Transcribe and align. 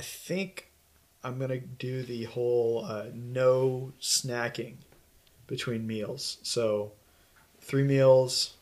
I 0.00 0.02
think 0.02 0.70
I'm 1.22 1.38
gonna 1.38 1.58
do 1.58 2.02
the 2.02 2.24
whole 2.24 2.86
uh, 2.88 3.04
no 3.14 3.92
snacking 4.00 4.76
between 5.46 5.86
meals. 5.86 6.38
So 6.42 6.92
three 7.60 7.82
meals, 7.82 8.54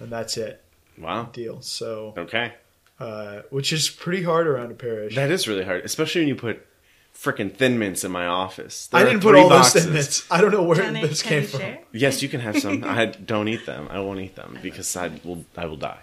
and 0.00 0.10
that's 0.10 0.36
it. 0.36 0.64
Wow. 0.98 1.28
Deal. 1.32 1.62
So, 1.62 2.12
Okay. 2.18 2.54
uh, 2.98 3.42
which 3.50 3.72
is 3.72 3.88
pretty 3.88 4.24
hard 4.24 4.48
around 4.48 4.72
a 4.72 4.74
parish. 4.74 5.14
That 5.14 5.30
is 5.30 5.46
really 5.46 5.62
hard, 5.64 5.84
especially 5.84 6.22
when 6.22 6.28
you 6.28 6.34
put 6.34 6.66
freaking 7.14 7.54
Thin 7.54 7.78
Mints 7.78 8.02
in 8.02 8.10
my 8.10 8.26
office. 8.26 8.88
There 8.88 9.00
I 9.00 9.04
didn't 9.04 9.22
put 9.22 9.36
all 9.36 9.48
boxes. 9.48 9.74
those 9.74 9.86
in 9.86 9.92
this. 9.92 10.26
I 10.28 10.40
don't 10.40 10.50
know 10.50 10.64
where 10.64 10.78
Can 10.82 10.96
I, 10.96 11.06
this 11.06 11.22
can 11.22 11.28
came 11.42 11.46
from. 11.48 11.60
share? 11.60 11.78
Yes, 11.92 12.20
you 12.20 12.28
can 12.28 12.40
have 12.40 12.58
some. 12.58 12.82
I 13.00 13.06
don't 13.06 13.46
eat 13.46 13.64
them. 13.64 13.86
I 13.92 14.00
won't 14.00 14.18
eat 14.18 14.34
them 14.34 14.58
because 14.60 14.96
I 14.96 15.06
will. 15.22 15.44
I 15.56 15.66
will 15.66 15.76
die. 15.76 16.02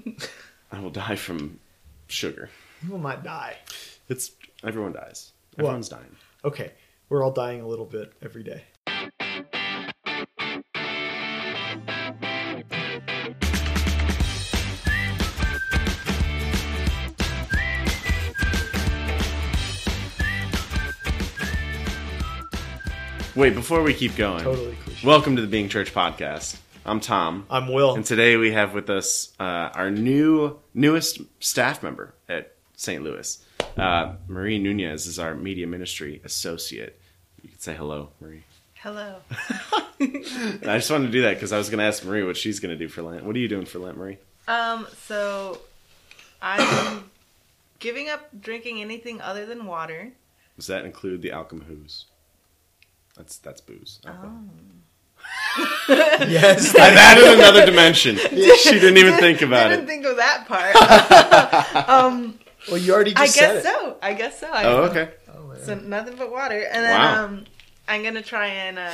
I 0.72 0.80
will 0.80 0.88
die 1.04 1.16
from 1.16 1.60
sugar. 2.08 2.48
Will 2.88 2.98
not 2.98 3.22
die. 3.24 3.56
It's 4.08 4.32
everyone 4.64 4.92
dies. 4.92 5.32
Well- 5.56 5.66
Everyone's 5.66 5.88
dying. 5.88 6.16
Okay, 6.44 6.72
we're 7.08 7.22
all 7.22 7.30
dying 7.32 7.60
a 7.60 7.66
little 7.68 7.84
bit 7.86 8.12
every 8.22 8.42
day. 8.42 8.64
Wait, 23.34 23.54
before 23.54 23.82
we 23.82 23.94
keep 23.94 24.14
going, 24.16 24.44
Totally 24.44 24.74
cliche. 24.84 25.06
welcome 25.06 25.36
to 25.36 25.42
the 25.42 25.48
Being 25.48 25.68
Church 25.70 25.94
podcast. 25.94 26.58
I'm 26.84 27.00
Tom, 27.00 27.46
I'm 27.48 27.72
Will. 27.72 27.94
and 27.94 28.04
today 28.04 28.36
we 28.36 28.52
have 28.52 28.74
with 28.74 28.90
us 28.90 29.32
uh, 29.40 29.70
our 29.74 29.90
new 29.90 30.58
newest 30.74 31.20
staff 31.40 31.82
member 31.82 32.14
at 32.28 32.54
St. 32.82 33.00
Louis. 33.02 33.38
Uh, 33.76 34.14
Marie 34.26 34.58
Nunez 34.58 35.06
is 35.06 35.18
our 35.20 35.34
media 35.36 35.68
ministry 35.68 36.20
associate. 36.24 37.00
You 37.40 37.48
can 37.48 37.60
say 37.60 37.74
hello, 37.74 38.10
Marie. 38.20 38.42
Hello. 38.74 39.18
I 40.00 40.78
just 40.78 40.90
wanted 40.90 41.06
to 41.06 41.12
do 41.12 41.22
that 41.22 41.34
because 41.34 41.52
I 41.52 41.58
was 41.58 41.70
going 41.70 41.78
to 41.78 41.84
ask 41.84 42.04
Marie 42.04 42.24
what 42.24 42.36
she's 42.36 42.58
going 42.58 42.76
to 42.76 42.78
do 42.78 42.88
for 42.88 43.02
Lent. 43.02 43.24
What 43.24 43.36
are 43.36 43.38
you 43.38 43.46
doing 43.46 43.66
for 43.66 43.78
Lent, 43.78 43.96
Marie? 43.96 44.18
Um, 44.48 44.88
so 45.06 45.60
I'm 46.42 47.08
giving 47.78 48.08
up 48.08 48.28
drinking 48.40 48.80
anything 48.80 49.20
other 49.20 49.46
than 49.46 49.66
water. 49.66 50.10
Does 50.56 50.66
that 50.66 50.84
include 50.84 51.22
the 51.22 51.28
alchemhoos? 51.30 52.06
That's 53.16 53.36
that's 53.36 53.60
booze. 53.60 54.00
alcohol. 54.04 54.40
yes. 55.88 56.74
I've 56.74 56.96
added 56.96 57.38
another 57.38 57.64
dimension. 57.64 58.16
she 58.16 58.72
didn't 58.80 58.96
even 58.96 59.14
think 59.20 59.40
about 59.42 59.70
it. 59.70 59.74
I 59.74 59.76
Didn't 59.76 59.86
think 59.86 60.04
of 60.04 60.16
that 60.16 60.48
part. 60.48 61.88
um, 61.88 62.38
Well, 62.68 62.78
you 62.78 62.92
already 62.94 63.12
I 63.16 63.26
said 63.26 63.62
guess 63.62 63.64
it. 63.64 63.68
so. 63.68 63.96
I 64.02 64.14
guess 64.14 64.40
so. 64.40 64.46
I, 64.50 64.64
Oh, 64.64 64.82
okay. 64.84 65.10
Oh, 65.34 65.48
man. 65.48 65.62
So 65.62 65.74
nothing 65.74 66.16
but 66.16 66.30
water, 66.30 66.60
and 66.72 66.84
then 66.84 66.98
Wow. 67.00 67.24
um, 67.24 67.44
I'm 67.88 68.02
gonna 68.02 68.22
try 68.22 68.46
and 68.48 68.78
uh, 68.78 68.92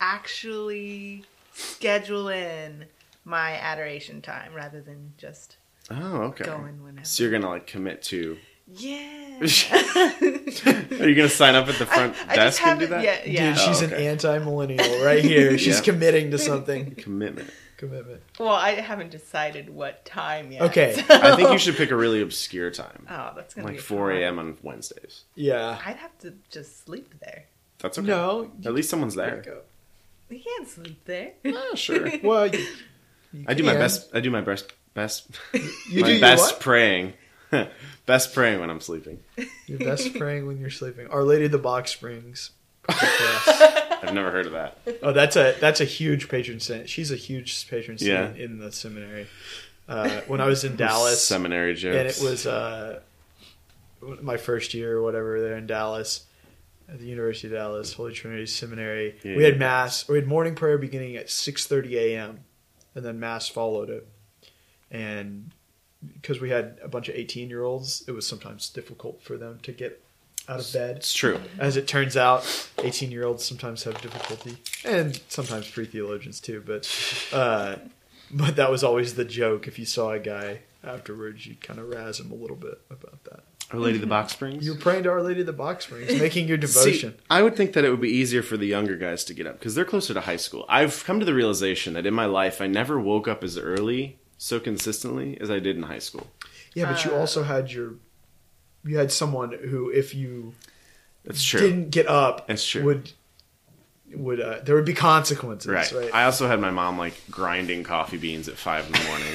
actually 0.00 1.24
schedule 1.52 2.28
in 2.28 2.84
my 3.24 3.52
adoration 3.54 4.20
time 4.20 4.52
rather 4.54 4.80
than 4.80 5.12
just 5.18 5.56
Oh, 5.90 6.22
okay. 6.32 6.44
going 6.44 6.82
whenever. 6.82 7.04
So 7.06 7.22
you're 7.22 7.32
gonna 7.32 7.48
like 7.48 7.66
commit 7.66 8.02
to? 8.04 8.36
Yeah. 8.72 9.38
Are 9.40 11.08
you 11.08 11.14
gonna 11.14 11.28
sign 11.28 11.54
up 11.54 11.68
at 11.68 11.78
the 11.78 11.86
front 11.86 12.16
I, 12.28 12.32
I 12.32 12.36
desk 12.36 12.66
and 12.66 12.80
do 12.80 12.86
that? 12.88 13.02
Yeah, 13.04 13.20
yeah. 13.26 13.48
Dude, 13.50 13.58
she's 13.58 13.82
Oh, 13.82 13.86
an 13.86 13.92
anti-millennial 13.92 15.04
right 15.04 15.22
here. 15.22 15.58
She's 15.58 15.76
Yeah. 15.78 15.82
committing 15.84 16.30
to 16.30 16.38
something. 16.38 16.94
Commitment. 16.94 17.50
Commitment. 17.76 18.22
Well, 18.38 18.48
I 18.50 18.72
haven't 18.72 19.10
decided 19.10 19.68
what 19.70 20.04
time 20.04 20.52
yet. 20.52 20.62
Okay. 20.62 20.94
so- 20.94 21.02
I 21.14 21.34
think 21.36 21.50
you 21.52 21.58
should 21.58 21.76
pick 21.76 21.90
a 21.90 21.96
really 21.96 22.22
obscure 22.22 22.70
time, 22.70 23.06
Oh, 23.10 23.32
that's 23.34 23.54
gonna 23.54 23.66
like 23.68 23.76
be 23.76 23.82
4 23.82 24.12
a.m. 24.12 24.38
on 24.38 24.56
Wednesdays. 24.62 25.24
Yeah. 25.34 25.78
I'd 25.84 25.96
have 25.96 26.16
to 26.20 26.34
just 26.50 26.84
sleep 26.84 27.14
there. 27.20 27.44
That's 27.78 27.98
okay. 27.98 28.06
No. 28.06 28.50
At 28.64 28.72
least 28.74 28.90
someone's 28.90 29.14
there. 29.14 29.42
Wake. 30.30 30.38
You 30.38 30.40
can't 30.44 30.68
sleep 30.68 31.04
there. 31.04 31.32
Oh, 31.46 31.74
sure. 31.74 32.08
Well, 32.22 32.46
you, 32.46 32.66
you 33.32 33.44
I 33.48 33.54
do 33.54 33.62
my 33.64 33.74
best. 33.74 34.10
I 34.14 34.20
do 34.20 34.30
my 34.30 34.40
best. 34.40 34.72
Best. 34.94 35.28
You 35.90 36.02
my 36.02 36.06
do 36.06 36.20
best 36.20 36.52
what? 36.54 36.60
praying. 36.60 37.14
best 38.06 38.32
praying 38.34 38.60
when 38.60 38.70
I'm 38.70 38.80
sleeping. 38.80 39.20
Your 39.66 39.78
best 39.80 40.14
praying 40.14 40.46
when 40.46 40.58
you're 40.58 40.70
sleeping. 40.70 41.08
Our 41.08 41.24
Lady 41.24 41.46
of 41.46 41.52
the 41.52 41.58
Box 41.58 41.90
Springs. 41.92 42.50
I've 44.08 44.14
never 44.14 44.30
heard 44.30 44.46
of 44.46 44.52
that. 44.52 44.78
Oh, 45.02 45.12
that's 45.12 45.36
a 45.36 45.54
that's 45.60 45.80
a 45.80 45.84
huge 45.84 46.28
patron 46.28 46.60
saint. 46.60 46.88
She's 46.88 47.10
a 47.10 47.16
huge 47.16 47.68
patron 47.68 47.96
Yeah. 48.00 48.28
saint 48.28 48.38
in 48.40 48.58
the 48.58 48.70
seminary. 48.72 49.26
Uh, 49.88 50.20
when 50.28 50.40
I 50.40 50.46
was 50.46 50.64
in 50.64 50.76
Dallas, 50.76 51.22
Seminary 51.26 51.74
jokes. 51.74 51.96
and 51.96 52.08
it 52.08 52.30
was 52.30 52.46
uh, 52.46 53.00
my 54.22 54.36
first 54.36 54.74
year 54.74 54.96
or 54.98 55.02
whatever 55.02 55.40
there 55.40 55.56
in 55.56 55.66
Dallas 55.66 56.24
at 56.88 56.98
the 56.98 57.06
University 57.06 57.48
of 57.48 57.54
Dallas, 57.54 57.92
Holy 57.94 58.12
Trinity 58.12 58.46
Seminary. 58.46 59.16
Yeah. 59.22 59.36
We 59.36 59.44
had 59.44 59.58
mass. 59.58 60.06
We 60.08 60.16
had 60.16 60.26
morning 60.26 60.54
prayer 60.54 60.78
beginning 60.78 61.16
at 61.16 61.30
six 61.30 61.66
thirty 61.66 61.98
a.m. 61.98 62.40
and 62.94 63.04
then 63.04 63.18
mass 63.20 63.48
followed 63.48 63.90
it. 63.90 64.06
And 64.90 65.50
because 66.20 66.40
we 66.40 66.50
had 66.50 66.78
a 66.82 66.88
bunch 66.88 67.08
of 67.08 67.14
eighteen 67.14 67.48
year 67.48 67.62
olds, 67.62 68.04
it 68.06 68.12
was 68.12 68.26
sometimes 68.26 68.68
difficult 68.68 69.22
for 69.22 69.36
them 69.38 69.58
to 69.62 69.72
get 69.72 70.03
out 70.48 70.60
of 70.60 70.72
bed. 70.72 70.96
It's 70.96 71.12
true. 71.14 71.40
As 71.58 71.76
it 71.76 71.86
turns 71.88 72.16
out, 72.16 72.70
18 72.82 73.10
year 73.10 73.24
olds 73.24 73.44
sometimes 73.44 73.84
have 73.84 74.00
difficulty, 74.00 74.56
and 74.84 75.20
sometimes 75.28 75.70
pre 75.70 75.84
theologians 75.86 76.40
too. 76.40 76.62
But, 76.66 76.88
uh, 77.32 77.76
but 78.30 78.56
that 78.56 78.70
was 78.70 78.84
always 78.84 79.14
the 79.14 79.24
joke. 79.24 79.66
If 79.68 79.78
you 79.78 79.86
saw 79.86 80.10
a 80.12 80.18
guy 80.18 80.60
afterwards, 80.82 81.46
you'd 81.46 81.60
kind 81.62 81.78
of 81.80 81.88
razz 81.88 82.20
him 82.20 82.30
a 82.30 82.34
little 82.34 82.56
bit 82.56 82.78
about 82.90 83.22
that. 83.24 83.44
Our 83.72 83.80
Lady 83.80 83.96
of 83.96 84.02
the 84.02 84.06
Box 84.06 84.34
Springs. 84.34 84.64
You're 84.64 84.74
praying 84.76 85.04
to 85.04 85.10
Our 85.10 85.22
Lady 85.22 85.40
of 85.40 85.46
the 85.46 85.52
Box 85.52 85.86
Springs, 85.86 86.20
making 86.20 86.46
your 86.46 86.58
See, 86.66 86.66
devotion. 86.90 87.14
I 87.30 87.40
would 87.42 87.56
think 87.56 87.72
that 87.72 87.84
it 87.84 87.90
would 87.90 88.00
be 88.00 88.10
easier 88.10 88.42
for 88.42 88.56
the 88.58 88.66
younger 88.66 88.94
guys 88.96 89.24
to 89.24 89.34
get 89.34 89.46
up 89.46 89.58
because 89.58 89.74
they're 89.74 89.86
closer 89.86 90.12
to 90.12 90.20
high 90.20 90.36
school. 90.36 90.66
I've 90.68 91.02
come 91.04 91.18
to 91.18 91.24
the 91.26 91.32
realization 91.34 91.94
that 91.94 92.04
in 92.06 92.12
my 92.12 92.26
life, 92.26 92.60
I 92.60 92.66
never 92.66 93.00
woke 93.00 93.26
up 93.26 93.42
as 93.42 93.56
early 93.56 94.18
so 94.36 94.60
consistently 94.60 95.38
as 95.40 95.50
I 95.50 95.58
did 95.60 95.76
in 95.76 95.84
high 95.84 95.98
school. 95.98 96.26
yeah, 96.74 96.92
but 96.92 97.04
you 97.06 97.12
Uh, 97.12 97.18
also 97.18 97.42
had 97.44 97.72
your, 97.72 97.94
you 98.84 98.98
had 98.98 99.10
someone 99.12 99.52
who, 99.52 99.90
if 99.90 100.14
you 100.14 100.54
That's 101.24 101.42
true. 101.42 101.60
didn't 101.60 101.90
get 101.90 102.06
up, 102.06 102.48
It's 102.50 102.66
true. 102.66 102.82
would 102.84 103.12
would 104.14 104.40
uh, 104.40 104.60
there 104.62 104.76
would 104.76 104.84
be 104.84 104.94
consequences, 104.94 105.70
right. 105.70 105.90
right? 105.92 106.14
I 106.14 106.24
also 106.24 106.46
had 106.46 106.60
my 106.60 106.70
mom 106.70 106.98
like 106.98 107.14
grinding 107.30 107.82
coffee 107.82 108.16
beans 108.18 108.48
at 108.48 108.56
five 108.56 108.86
in 108.86 108.92
the 108.92 109.04
morning. 109.08 109.34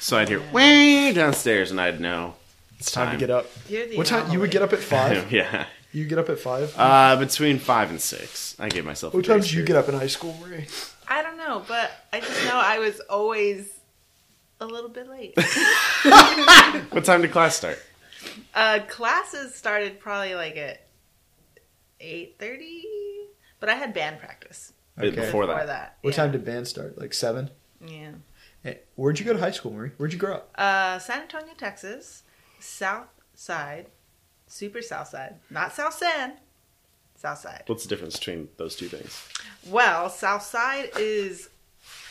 so 0.00 0.18
I'd 0.18 0.28
hear 0.28 0.42
way 0.52 1.12
downstairs 1.12 1.70
and 1.70 1.80
I'd 1.80 2.00
know 2.00 2.34
it's 2.78 2.90
time 2.90 3.12
to 3.12 3.18
get 3.18 3.30
up. 3.30 3.46
You're 3.68 3.86
the 3.86 3.96
What 3.96 4.06
time? 4.06 4.30
You 4.32 4.40
would 4.40 4.50
get 4.50 4.62
up 4.62 4.72
at 4.72 4.80
five. 4.80 5.30
yeah. 5.32 5.66
You 5.92 6.04
get 6.06 6.18
up 6.18 6.28
at 6.28 6.38
five. 6.40 6.74
Uh, 6.76 7.16
between 7.16 7.58
five 7.58 7.88
and 7.90 8.00
six. 8.00 8.54
I 8.58 8.68
gave 8.68 8.84
myself 8.84 9.14
a 9.14 9.16
what 9.16 9.24
time 9.26 9.40
did 9.40 9.52
you 9.52 9.62
get 9.62 9.76
up 9.76 9.88
in 9.88 9.94
high 9.94 10.08
school, 10.08 10.36
Marie? 10.42 10.66
I 11.08 11.22
don't 11.22 11.38
know, 11.38 11.64
but 11.68 11.90
I 12.12 12.20
just 12.20 12.44
know 12.44 12.56
I 12.56 12.78
was 12.80 13.00
always 13.08 13.70
a 14.60 14.66
little 14.66 14.90
bit 14.90 15.08
late. 15.08 15.34
What 16.90 17.04
time 17.04 17.22
did 17.22 17.30
class 17.32 17.56
start? 17.56 17.78
Uh, 18.54 18.80
classes 18.88 19.54
started 19.54 20.00
probably 20.00 20.34
like 20.34 20.56
at 20.56 20.86
eight 22.00 22.36
thirty, 22.38 22.84
but 23.60 23.68
I 23.68 23.74
had 23.74 23.94
band 23.94 24.18
practice 24.18 24.72
Bit 24.96 25.12
Okay. 25.12 25.26
Before 25.26 25.46
that. 25.46 25.98
What 26.00 26.10
yeah. 26.10 26.16
time 26.16 26.32
did 26.32 26.44
band 26.44 26.66
start? 26.66 26.98
Like 26.98 27.12
seven. 27.12 27.50
Yeah. 27.86 28.12
Hey, 28.62 28.80
where'd 28.96 29.18
you 29.18 29.24
go 29.24 29.34
to 29.34 29.38
high 29.38 29.50
school, 29.50 29.72
Marie? 29.72 29.90
Where'd 29.96 30.12
you 30.12 30.18
grow 30.18 30.36
up? 30.36 30.50
Uh, 30.56 30.98
San 30.98 31.22
Antonio, 31.22 31.52
Texas, 31.56 32.22
South 32.58 33.08
Side, 33.34 33.86
Super 34.46 34.82
South 34.82 35.08
Side, 35.08 35.36
not 35.50 35.72
South 35.72 35.94
San, 35.94 36.38
South 37.14 37.38
Side. 37.38 37.62
What's 37.66 37.84
the 37.84 37.88
difference 37.88 38.18
between 38.18 38.48
those 38.56 38.74
two 38.74 38.88
things? 38.88 39.28
Well, 39.68 40.08
South 40.08 40.42
Side 40.42 40.90
is 40.98 41.50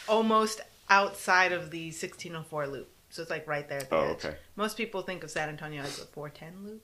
almost 0.08 0.62
outside 0.90 1.52
of 1.52 1.72
the 1.72 1.88
1604 1.88 2.68
loop, 2.68 2.90
so 3.16 3.22
it's 3.22 3.32
like 3.32 3.48
right 3.48 3.68
there 3.70 3.78
at 3.80 3.90
the 3.90 3.96
Oh, 3.96 4.04
edge. 4.12 4.26
okay. 4.26 4.36
Most 4.56 4.76
people 4.78 5.02
think 5.02 5.24
of 5.24 5.32
San 5.32 5.48
Antonio 5.50 5.82
as 5.82 6.00
a 6.02 6.06
410 6.06 6.66
loop. 6.66 6.82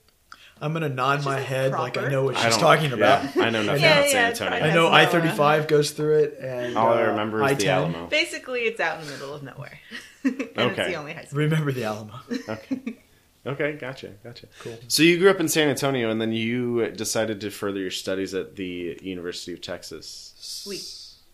I'm 0.62 0.72
gonna 0.72 0.88
nod 0.88 1.18
Which 1.18 1.26
my 1.26 1.40
is 1.40 1.44
head 1.46 1.72
like 1.72 1.98
I 1.98 2.08
know 2.08 2.24
what 2.24 2.36
she's 2.38 2.52
don't- 2.52 2.60
talking 2.60 2.92
about. 2.92 3.36
I 3.36 3.50
know 3.50 3.62
nothing 3.64 3.82
Yeah, 3.82 3.98
about 3.98 4.10
San 4.10 4.26
Antonio. 4.30 4.60
fine. 4.60 4.70
I 4.70 4.74
know 4.74 4.88
I 4.88 5.02
no, 5.02 5.08
uh, 5.08 5.12
35 5.12 5.68
goes 5.68 5.90
through 5.90 6.18
it, 6.20 6.38
and 6.40 6.78
All 6.78 6.92
I 6.94 7.02
uh, 7.02 7.06
remember 7.08 7.44
is 7.44 7.58
the 7.58 7.68
I-10. 7.68 7.70
Alamo. 7.70 8.06
Basically, 8.06 8.60
it's 8.60 8.80
out 8.80 9.00
in 9.00 9.06
the 9.06 9.12
middle 9.12 9.34
of 9.34 9.42
nowhere. 9.42 9.78
and 10.24 10.40
it's 10.40 10.58
Okay. 10.58 10.88
the 10.88 10.94
only 10.94 11.12
high 11.12 11.24
school. 11.24 11.40
Remember 11.40 11.70
the 11.72 11.84
Alamo. 11.84 12.14
Okay. 12.48 12.96
Okay, 13.44 13.72
gotcha, 13.72 14.08
gotcha. 14.22 14.46
Cool. 14.60 14.78
So 14.88 15.02
you 15.02 15.18
grew 15.18 15.28
up 15.28 15.40
in 15.40 15.48
San 15.48 15.68
Antonio, 15.68 16.10
and 16.10 16.20
then 16.20 16.32
you 16.32 16.88
decided 16.92 17.40
to 17.42 17.50
further 17.50 17.80
your 17.80 17.90
studies 17.90 18.32
at 18.34 18.54
the 18.56 18.98
University 19.02 19.52
of 19.52 19.60
Texas 19.60 20.32
Sweet. 20.38 20.84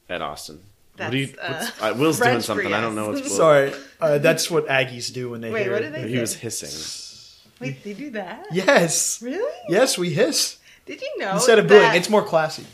at 0.08 0.22
Austin. 0.22 0.60
That's, 0.98 1.08
what 1.08 1.10
do 1.12 1.18
you? 1.18 1.34
uh, 1.40 1.52
what's, 1.52 1.82
uh, 1.82 1.94
Will's 1.96 2.16
doing 2.18 2.28
French 2.30 2.42
for 2.42 2.46
something. 2.46 2.74
I 2.74 2.80
don't 2.80 2.94
know 2.94 3.08
what's. 3.10 3.34
Sorry, 3.34 3.72
uh, 4.00 4.18
that's 4.18 4.50
what 4.50 4.66
Aggies 4.66 5.12
do 5.12 5.30
when 5.30 5.40
they 5.40 5.50
Wait, 5.50 5.62
hear. 5.62 5.72
what 5.72 5.82
do 5.82 5.90
they- 5.90 6.08
He 6.08 6.18
was 6.18 6.34
hissing. 6.34 7.14
Wait, 7.60 7.82
they 7.82 7.92
do 7.94 8.10
that? 8.10 8.46
Yes, 8.52 9.20
Really? 9.22 9.52
yes, 9.68 9.96
we 9.98 10.10
hiss 10.10 10.58
Did 10.86 11.00
you 11.00 11.18
know? 11.18 11.32
instead 11.32 11.58
of 11.58 11.66
booing. 11.66 11.80
that- 11.82 11.96
It's 11.96 12.10
more 12.10 12.22
classy. 12.24 12.64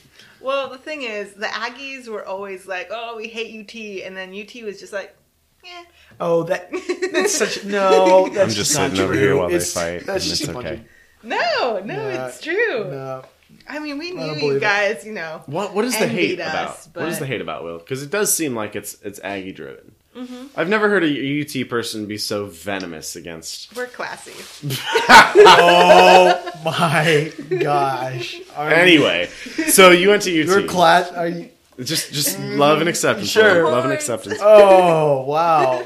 Well, 0.40 0.68
the 0.68 0.76
thing 0.78 1.02
is, 1.02 1.32
the 1.32 1.46
Aggies 1.46 2.06
were 2.08 2.24
always 2.26 2.66
like, 2.66 2.88
"Oh, 2.90 3.16
we 3.16 3.28
hate 3.28 3.54
UT," 3.60 4.02
and 4.04 4.14
then 4.14 4.34
UT 4.34 4.62
was 4.62 4.78
just 4.78 4.92
like, 4.92 5.16
"Yeah." 5.64 5.84
Oh, 6.20 6.42
that 6.44 6.70
that's 7.12 7.32
such 7.42 7.64
no. 7.64 8.28
That's 8.28 8.38
I'm 8.42 8.50
just 8.50 8.74
not 8.76 8.90
sitting 8.90 9.04
over 9.04 9.14
true. 9.14 9.22
here 9.22 9.36
while 9.38 9.48
they 9.48 9.54
It's- 9.54 9.72
fight, 9.72 10.04
That's 10.04 10.24
and 10.24 10.30
just 10.30 10.40
it's 10.42 10.50
a 10.50 10.52
bunch 10.52 10.66
okay. 10.66 10.74
of 10.76 10.80
No, 11.24 11.80
no, 11.82 11.94
Nah, 12.12 12.26
it's 12.26 12.40
true. 12.42 12.84
No. 12.90 13.24
I 13.69 13.78
mean, 13.78 13.99
we 13.99 14.11
knew 14.12 14.16
believe 14.26 14.43
you 14.43 14.56
it. 14.56 14.61
guys, 14.61 15.05
you 15.06 15.12
know. 15.12 15.43
What 15.46 15.75
what 15.75 15.84
is 15.84 15.99
the 15.99 16.06
hate 16.06 16.40
us, 16.40 16.87
about? 16.87 17.02
What 17.02 17.11
is 17.11 17.19
the 17.19 17.26
hate 17.26 17.40
about 17.40 17.64
Will? 17.64 17.78
Because 17.78 18.02
it 18.02 18.11
does 18.11 18.32
seem 18.34 18.55
like 18.55 18.76
it's 18.76 18.96
it's 19.02 19.19
Aggie 19.25 19.52
driven. 19.52 19.94
Mm-hmm. 20.14 20.46
I've 20.56 20.69
never 20.69 20.88
heard 20.88 21.02
a 21.02 21.40
UT 21.43 21.69
person 21.69 22.06
be 22.06 22.19
so 22.19 22.46
venomous 22.46 23.16
against. 23.16 23.75
We're 23.76 23.87
classy. 23.87 24.32
Oh 25.46 26.50
my 26.64 27.32
gosh. 27.61 28.40
Are 28.56 28.69
you- 28.70 28.75
Anyway, 28.76 29.28
so 29.69 29.90
you 29.90 30.08
went 30.10 30.22
to 30.22 30.31
Your 30.31 30.60
UT. 30.60 30.69
class 30.69 31.10
are 31.12 31.28
you 31.28 31.50
just 31.82 32.12
just 32.12 32.38
love 32.38 32.81
and 32.81 32.88
acceptance. 32.88 33.28
Sure. 33.28 33.64
Love 33.64 33.84
and 33.84 33.93
acceptance. 33.93 34.38
Oh 34.40 35.22
wow. 35.25 35.82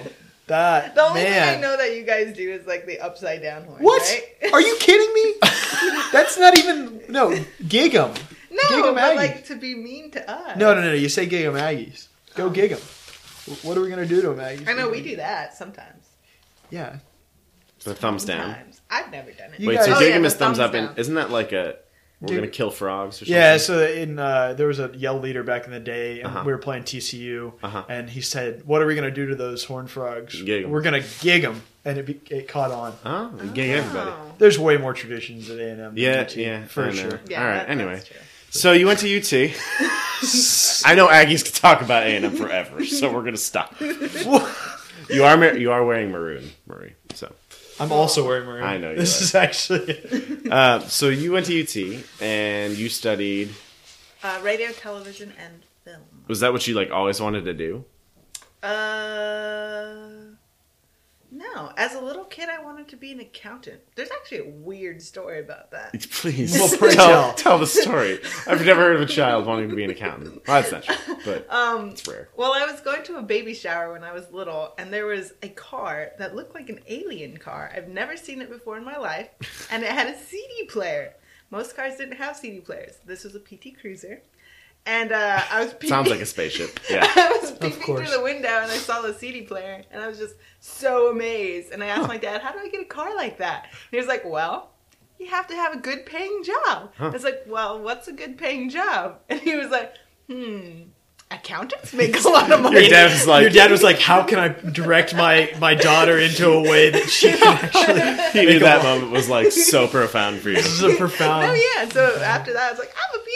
That 0.49 0.95
The 0.95 1.03
only 1.03 1.23
man. 1.23 1.55
thing 1.55 1.59
I 1.59 1.61
know 1.61 1.77
that 1.77 1.95
you 1.95 2.03
guys 2.05 2.35
do 2.37 2.50
is 2.50 2.67
like 2.67 2.87
the 2.87 2.99
upside 3.00 3.43
down 3.43 3.65
horn. 3.65 3.83
What? 3.83 4.03
Right? 4.43 4.53
Are 4.53 4.61
you 4.61 4.77
kidding 4.81 5.12
me? 5.15 5.35
That's 6.12 6.39
not 6.39 6.59
even 6.59 7.03
no 7.09 7.39
gig 7.69 7.95
'em. 7.95 8.12
No, 8.50 8.59
Gig 8.69 8.85
'em 8.85 8.95
but 8.95 9.05
Aggie. 9.05 9.17
like 9.17 9.45
to 9.47 9.56
be 9.56 9.75
mean 9.75 10.11
to 10.12 10.31
us. 10.31 10.56
No, 10.56 10.75
no, 10.75 10.81
no, 10.81 10.89
no. 10.89 10.95
You 10.95 11.09
say 11.09 11.27
gig 11.27 11.45
'em 11.45 11.55
Aggies. 11.55 12.09
Go 12.35 12.47
oh. 12.47 12.50
gig 12.50 12.73
'em. 12.73 12.79
What 13.62 13.77
are 13.79 13.81
we 13.83 13.89
gonna 13.91 14.06
do 14.06 14.21
to 14.23 14.31
'em 14.33 14.39
Aggies? 14.39 14.69
I 14.69 14.73
know 14.73 14.89
we 14.89 15.03
do 15.03 15.17
that 15.17 15.55
sometimes. 15.55 16.06
Yeah. 16.71 16.97
The 17.85 17.95
thumbs 17.95 18.25
down. 18.25 18.56
I've 18.91 19.11
never 19.12 19.31
done 19.33 19.53
it. 19.53 19.61
You 19.61 19.69
Wait, 19.69 19.77
guys- 19.77 19.85
so 19.87 19.95
Oh, 19.97 19.99
dig 20.00 20.09
yeah, 20.11 20.17
him 20.17 20.23
the 20.23 20.31
thumbs, 20.31 20.56
thumbs 20.56 20.59
up, 20.59 20.75
and 20.75 20.99
isn't 20.99 21.15
that 21.15 21.31
like 21.31 21.53
a 21.53 21.77
we're 22.20 22.29
Dig- 22.29 22.37
gonna 22.38 22.49
kill 22.49 22.70
frogs 22.70 23.17
or 23.17 23.25
something? 23.26 23.35
Yeah, 23.35 23.56
so 23.59 23.85
in 23.87 24.19
uh, 24.19 24.55
there 24.55 24.67
was 24.67 24.79
a 24.81 24.91
yell 24.94 25.19
leader 25.20 25.43
back 25.43 25.67
in 25.67 25.70
the 25.73 25.81
day, 25.81 26.19
and 26.20 26.26
Uh-huh. 26.29 26.43
we 26.47 26.53
were 26.53 26.59
playing 26.59 26.82
TCU, 26.85 27.53
Uh-huh. 27.62 27.85
and 27.88 28.11
he 28.11 28.20
said, 28.20 28.62
"What 28.67 28.82
are 28.82 28.87
we 28.87 28.94
gonna 28.94 29.11
do 29.11 29.26
to 29.26 29.35
those 29.37 29.65
horn 29.65 29.87
frogs? 29.87 30.41
Gig 30.43 30.65
'em." 30.65 30.70
We're 30.70 30.82
gonna 30.82 31.03
gig 31.20 31.43
them," 31.43 31.62
and 31.85 31.99
it, 31.99 32.06
be, 32.06 32.20
it 32.35 32.49
caught 32.49 32.70
on. 32.73 32.94
Oh, 33.05 33.31
you 33.44 33.50
gay 33.50 33.70
everybody. 33.73 34.11
Oh. 34.11 34.32
There's 34.38 34.59
way 34.59 34.76
more 34.76 34.94
traditions 34.94 35.49
at 35.50 35.59
A 35.59 35.70
and 35.70 35.81
M. 35.81 35.93
Yeah, 35.97 36.29
yeah, 36.35 36.65
for 36.67 36.91
sure. 36.93 37.20
Yeah, 37.29 37.41
All 37.41 37.47
right, 37.49 37.55
that- 37.59 37.70
anyway. 37.70 38.03
So 38.50 38.73
you 38.73 38.87
went 38.87 38.99
to 39.00 39.06
UT. 39.19 39.32
I 40.85 40.94
know 40.97 41.06
Aggies 41.06 41.44
could 41.44 41.55
talk 41.55 41.81
about 41.82 42.03
A 42.05 42.17
and 42.17 42.25
M 42.25 42.32
forever, 42.37 42.85
so 42.85 43.12
we're 43.12 43.23
gonna 43.23 43.37
stop. 43.37 43.75
You 45.11 45.25
are 45.25 45.56
you 45.56 45.73
are 45.73 45.82
wearing 45.87 46.11
maroon, 46.11 46.50
Marie. 46.67 46.93
So 47.14 47.32
I'm 47.81 47.93
also 47.93 48.27
wearing 48.27 48.47
maroon. 48.47 48.65
I 48.65 48.79
know 48.79 48.91
you 48.91 48.97
This 48.97 49.21
are. 49.21 49.25
is 49.25 49.35
actually. 49.35 50.41
uh, 50.51 50.81
so 50.81 51.09
you 51.09 51.33
went 51.33 51.47
to 51.47 51.61
UT 51.63 52.05
and 52.21 52.77
you 52.77 52.89
studied. 52.89 53.51
Uh, 54.23 54.41
radio, 54.43 54.73
television, 54.73 55.33
and 55.39 55.63
film. 55.85 56.03
Was 56.27 56.41
that 56.41 56.53
what 56.53 56.67
you 56.67 56.75
like 56.75 56.91
always 56.91 57.21
wanted 57.21 57.45
to 57.45 57.55
do? 57.55 57.85
Uh, 58.63 59.99
no. 61.31 61.73
As 61.77 61.95
a 61.95 62.01
little 62.01 62.25
kid, 62.25 62.49
I 62.49 62.63
wanted 62.63 62.89
to 62.89 62.97
be 62.97 63.13
an 63.13 63.21
accountant. 63.21 63.81
There's 63.95 64.11
actually 64.11 64.39
a 64.39 64.51
weird 64.51 65.03
story 65.03 65.41
about 65.41 65.71
that. 65.73 65.93
Please 66.11 66.53
Well, 66.59 66.69
pray 66.79 66.95
tell, 66.95 67.09
tell. 67.09 67.35
tell 67.35 67.59
the 67.59 67.67
story. 67.67 68.21
I've 68.47 68.65
never 68.65 68.81
heard 68.83 68.97
of 68.97 69.03
a 69.03 69.07
child 69.07 69.47
wanting 69.47 69.69
to 69.71 69.77
be 69.77 69.85
an 69.85 69.91
accountant. 69.91 70.43
Well, 70.47 70.63
that's 70.63 70.73
not 70.73 70.83
true, 70.85 71.17
but 71.25 71.47
Um, 71.53 71.91
it's 71.91 72.07
rare. 72.09 72.29
well, 72.37 72.53
I 72.55 72.71
was 72.71 72.81
going 72.81 73.03
to 73.05 73.17
a 73.17 73.23
baby 73.23 73.55
shower 73.55 73.93
when 73.93 74.05
I 74.05 74.13
was 74.13 74.31
little, 74.33 74.75
and 74.79 74.93
there 74.93 75.07
was 75.07 75.33
a 75.43 75.49
car 75.51 76.13
that 76.19 76.35
looked 76.35 76.55
like 76.55 76.69
an 76.71 76.81
alien 76.89 77.37
car. 77.37 77.71
I've 77.75 77.89
never 77.89 78.17
seen 78.17 78.41
it 78.41 78.51
before 78.51 78.77
in 78.79 78.85
my 78.85 78.97
life, 78.97 79.69
and 79.71 79.83
it 79.83 79.91
had 79.91 80.07
a 80.09 80.19
CD 80.19 80.65
player. 80.69 81.15
Most 81.51 81.75
cars 81.77 81.97
didn't 81.97 82.17
have 82.17 82.37
CD 82.37 82.61
players. 82.61 82.99
This 83.07 83.25
was 83.25 83.35
a 83.35 83.41
PT 83.41 83.79
Cruiser, 83.81 84.21
and 84.88 85.12
uh, 85.12 85.40
I 85.50 85.62
was 85.64 85.73
peeping, 85.75 85.90
Sounds 85.90 86.08
like 86.08 86.20
a 86.20 86.26
spaceship. 86.26 86.81
Yeah. 86.90 87.06
I 87.06 87.38
was 87.40 87.52
peeping 87.52 87.81
course. 87.82 88.00
through 88.08 88.17
the 88.19 88.25
window 88.25 88.49
and 88.49 88.70
I 88.70 88.76
saw 88.79 89.02
the 89.02 89.12
CD 89.14 89.43
player, 89.43 89.82
and 89.90 90.02
I 90.02 90.08
was 90.08 90.19
just 90.19 90.35
so 90.61 91.11
amazed. 91.11 91.73
And 91.73 91.85
I 91.85 91.88
asked 91.88 92.08
my 92.08 92.17
dad, 92.17 92.40
"How 92.40 92.52
do 92.52 92.58
I 92.58 92.69
get 92.69 92.81
a 92.81 92.85
car 92.87 93.14
like 93.14 93.38
that?" 93.38 93.64
And 93.64 93.90
he 93.93 93.96
was 93.99 94.06
like, 94.08 94.25
"Well." 94.25 94.70
You 95.20 95.26
have 95.26 95.49
to 95.49 95.55
have 95.56 95.73
a 95.75 95.79
good 95.79 96.06
paying 96.06 96.44
job. 96.44 96.93
Huh. 96.96 97.06
I 97.06 97.08
was 97.08 97.25
like, 97.25 97.43
well, 97.49 97.81
what's 97.82 98.06
a 98.06 98.12
good 98.12 98.38
paying 98.38 98.70
job? 98.70 99.19
And 99.29 99.40
he 99.40 99.56
was 99.56 99.69
like, 99.69 99.93
hmm, 100.29 100.82
accountants 101.31 101.93
make 101.93 102.25
a 102.25 102.29
lot 102.29 102.50
of 102.52 102.61
money. 102.62 102.81
Your 102.82 102.88
dad 102.90 103.11
was 103.11 103.26
like, 103.26 103.43
Your 103.43 103.50
dad 103.50 103.70
was 103.73 103.82
like, 103.82 103.99
"How 103.99 104.23
can 104.23 104.38
I 104.38 104.49
direct 104.49 105.17
my 105.17 105.52
my 105.58 105.75
daughter 105.75 106.19
into 106.19 106.49
a 106.50 106.62
way 106.62 106.90
that 106.90 107.11
she 107.11 107.32
can 107.32 107.64
actually?" 107.64 108.31
he 108.40 108.46
knew 108.46 108.52
make 108.55 108.62
that 108.62 108.85
lot- 108.85 108.94
moment 109.00 109.12
was 109.12 109.29
like 109.29 109.50
so 109.50 109.88
profound 109.88 110.38
for 110.40 110.50
you. 110.50 110.56
This 110.56 110.67
is 110.67 110.82
a 110.82 110.94
profound. 110.94 111.46
No, 111.49 111.52
yeah. 111.55 111.88
So 111.88 112.20
after 112.23 112.52
that, 112.52 112.69
I 112.69 112.70
was 112.70 112.79
like, 112.79 112.94
I'm 112.96 113.12
gonna 113.12 113.25
be 113.25 113.32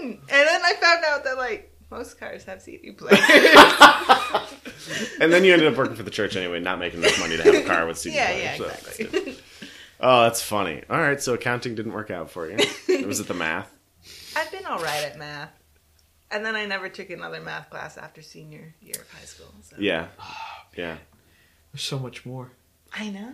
an 0.00 0.04
accountant. 0.04 0.20
And 0.30 0.48
then 0.48 0.60
I 0.64 0.74
found 0.74 1.04
out 1.04 1.24
that 1.24 1.36
like 1.36 1.72
most 1.90 2.18
cars 2.18 2.44
have 2.44 2.62
CD 2.62 2.92
players. 2.92 3.20
And 5.20 5.32
then 5.32 5.44
you 5.44 5.52
ended 5.52 5.68
up 5.68 5.76
working 5.76 5.96
for 5.96 6.02
the 6.02 6.10
church 6.10 6.36
anyway, 6.36 6.60
not 6.60 6.78
making 6.78 7.00
enough 7.00 7.18
money 7.18 7.36
to 7.36 7.42
have 7.42 7.54
a 7.54 7.62
car 7.62 7.86
with 7.86 7.98
CD 7.98 8.14
yeah, 8.16 8.26
players, 8.26 8.42
yeah, 8.42 8.56
so 8.56 8.64
that's 8.64 8.98
exactly. 9.00 9.38
Oh, 10.00 10.22
that's 10.22 10.42
funny. 10.42 10.82
All 10.88 10.98
right, 10.98 11.20
so 11.20 11.34
accounting 11.34 11.74
didn't 11.74 11.92
work 11.92 12.10
out 12.10 12.30
for 12.30 12.48
you. 12.48 12.56
Was 13.06 13.20
it 13.20 13.26
the 13.26 13.34
math? 13.34 13.74
I've 14.36 14.50
been 14.52 14.64
all 14.64 14.78
right 14.78 15.04
at 15.04 15.18
math, 15.18 15.50
and 16.30 16.44
then 16.44 16.54
I 16.54 16.66
never 16.66 16.88
took 16.88 17.10
another 17.10 17.40
math 17.40 17.70
class 17.70 17.98
after 17.98 18.22
senior 18.22 18.74
year 18.80 19.00
of 19.00 19.10
high 19.10 19.24
school. 19.24 19.52
So. 19.62 19.76
Yeah. 19.78 20.06
Yeah. 20.76 20.96
There's 21.72 21.82
so 21.82 21.98
much 21.98 22.24
more. 22.24 22.52
I 22.92 23.10
know. 23.10 23.32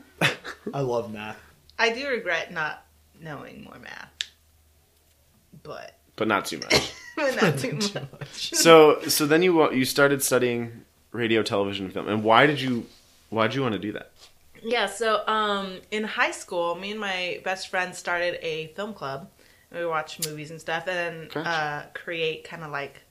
I 0.73 0.81
love 0.81 1.13
math. 1.13 1.39
I 1.79 1.93
do 1.93 2.09
regret 2.09 2.53
not 2.53 2.85
knowing 3.21 3.65
more 3.65 3.79
math, 3.79 4.11
but 5.63 5.99
But 6.17 6.29
not 6.29 6.45
too 6.47 6.59
much. 6.59 6.93
not 7.43 7.59
too 7.59 7.75
much. 7.75 8.55
So 8.55 9.01
so 9.09 9.27
then 9.27 9.43
you 9.43 9.73
you 9.73 9.85
started 9.85 10.23
studying 10.23 10.85
radio, 11.13 11.43
television, 11.43 11.87
and 11.87 11.95
film. 11.95 12.09
And 12.09 12.23
why 12.23 12.47
did 12.47 12.61
you 12.61 12.87
why 13.31 13.47
did 13.47 13.57
you 13.57 13.63
want 13.63 13.75
to 13.75 13.79
do 13.79 13.93
that? 13.93 14.11
Yeah, 14.63 14.87
so 14.87 15.27
um, 15.27 15.79
in 15.91 16.05
high 16.05 16.31
school, 16.31 16.75
me 16.75 16.93
and 16.93 17.01
my 17.01 17.41
best 17.45 17.69
friend 17.69 17.95
started 17.95 18.39
a 18.45 18.69
film 18.69 18.95
club. 18.95 19.29
We 19.71 19.85
watch 19.85 20.27
movies 20.27 20.51
and 20.51 20.61
stuff, 20.61 20.87
and 20.87 20.97
then 20.97 21.29
Gotcha. 21.35 21.49
uh, 21.49 21.83
create 21.93 22.45
kind 22.45 22.63
of 22.63 22.71
like 22.71 23.03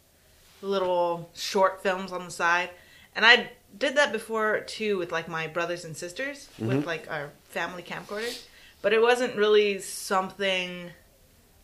little 0.62 1.30
short 1.36 1.84
films 1.84 2.12
on 2.12 2.26
the 2.26 2.32
side. 2.32 2.70
And 3.16 3.26
I 3.26 3.52
did 3.78 3.98
that 3.98 4.12
before 4.12 4.62
too 4.62 4.98
with 4.98 5.12
like 5.12 5.28
my 5.28 5.48
brothers 5.48 5.86
and 5.86 5.96
sisters 5.96 6.48
with 6.58 6.86
like 6.86 7.10
our 7.12 7.32
family 7.50 7.84
camcorders, 7.84 8.44
but 8.82 8.94
it 8.94 9.02
wasn't 9.02 9.36
really 9.36 9.80
something 9.80 10.90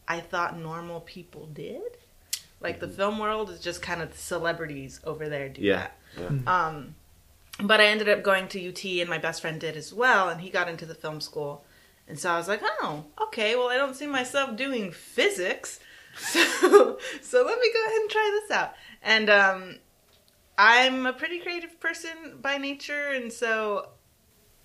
I 0.10 0.20
thought 0.20 0.58
normal 0.58 1.00
people 1.02 1.46
did. 1.46 1.82
Like 2.60 2.80
the 2.82 2.90
film 2.90 3.20
world 3.20 3.50
is 3.52 3.62
just 3.62 3.82
kind 3.82 4.02
of 4.02 4.14
celebrities 4.18 5.00
over 5.06 5.30
there 5.30 5.48
do 5.48 5.62
Yeah. 5.62 5.88
that. 6.18 6.22
yeah. 6.46 6.68
Um, 6.68 6.96
but 7.62 7.80
I 7.80 7.86
ended 7.86 8.10
up 8.10 8.24
going 8.24 8.48
to 8.50 8.70
UT, 8.70 8.84
and 9.02 9.10
my 9.10 9.18
best 9.18 9.42
friend 9.42 9.60
did 9.62 9.78
as 9.78 9.94
well, 9.94 10.30
and 10.30 10.42
he 10.42 10.50
got 10.50 10.68
into 10.68 10.86
the 10.86 10.96
film 10.96 11.22
school. 11.22 11.64
And 12.08 12.18
so 12.20 12.32
I 12.32 12.38
was 12.38 12.48
like, 12.48 12.62
oh, 12.64 13.06
okay, 13.22 13.56
well, 13.56 13.70
I 13.70 13.78
don't 13.78 13.96
see 13.96 14.08
myself 14.08 14.56
doing 14.58 14.92
physics. 14.92 15.80
So, 16.18 16.98
so 17.22 17.44
let 17.46 17.60
me 17.60 17.72
go 17.72 17.86
ahead 17.86 18.01
and 18.01 18.10
try 18.10 18.39
this 18.42 18.51
out. 18.58 18.74
And 19.04 19.30
um, 19.30 19.75
I'm 20.58 21.06
a 21.06 21.13
pretty 21.13 21.39
creative 21.39 21.80
person 21.80 22.39
by 22.42 22.58
nature, 22.58 23.10
and 23.10 23.32
so 23.32 23.89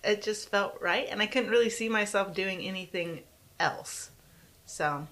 it 0.03 0.23
just 0.23 0.49
felt 0.49 0.81
right. 0.81 1.07
And 1.09 1.21
I 1.23 1.27
couldn't 1.27 1.51
really 1.51 1.69
see 1.71 1.89
myself 1.89 2.35
doing 2.35 2.63
anything 2.63 3.21
else. 3.61 4.11
So, 4.67 5.07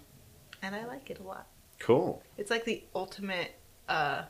and 0.62 0.74
I 0.74 0.86
like 0.86 1.10
it 1.10 1.18
a 1.18 1.22
lot. 1.22 1.46
Cool. 1.78 2.22
It's 2.38 2.50
like 2.50 2.64
the 2.64 2.82
ultimate 2.94 3.52
uh, 3.88 4.22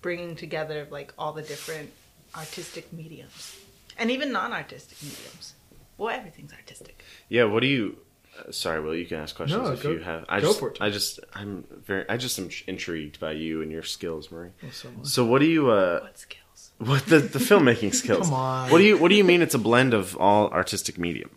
bringing 0.00 0.34
together 0.34 0.80
of 0.80 0.90
like 0.90 1.12
all 1.18 1.32
the 1.32 1.42
different 1.42 1.90
artistic 2.34 2.92
mediums 2.92 3.56
and 3.98 4.10
even 4.10 4.32
non-artistic 4.32 5.00
mediums. 5.02 5.54
Well, 5.98 6.08
everything's 6.10 6.52
artistic. 6.52 7.02
Yeah, 7.28 7.44
what 7.44 7.60
do 7.60 7.66
you 7.68 7.98
uh, 8.38 8.50
sorry, 8.50 8.80
Will, 8.80 8.94
you 8.96 9.06
can 9.06 9.18
ask 9.18 9.36
questions 9.36 9.62
No, 9.62 9.72
if 9.72 9.82
go- 9.82 9.90
you 9.92 9.98
have. 10.00 10.24
I 10.28 10.40
go 10.40 10.48
just, 10.48 10.58
for 10.58 10.70
it. 10.70 10.78
I 10.80 10.90
just, 10.90 11.20
I'm 11.34 11.64
very, 11.86 12.08
I 12.08 12.16
just 12.16 12.38
am 12.38 12.48
intrigued 12.66 13.20
by 13.20 13.32
you 13.32 13.62
and 13.62 13.70
your 13.70 13.84
skills, 13.84 14.30
Marie. 14.30 14.50
Well, 14.60 14.72
so. 14.72 14.88
So, 15.02 15.24
what 15.24 15.38
do 15.40 15.46
you, 15.46 15.70
uh, 15.70 16.00
What 16.00 16.18
skills? 16.18 16.70
what 16.78 17.06
the 17.06 17.20
the 17.20 17.38
filmmaking 17.38 17.94
skills? 18.02 18.26
Come 18.26 18.34
on. 18.34 18.70
What 18.70 18.78
do 18.78 18.84
you, 18.84 18.98
what 18.98 19.08
do 19.10 19.14
you 19.14 19.22
mean? 19.24 19.40
It's 19.40 19.54
a 19.54 19.58
blend 19.58 19.94
of 19.94 20.16
all 20.16 20.48
artistic 20.48 20.98
medium, 20.98 21.30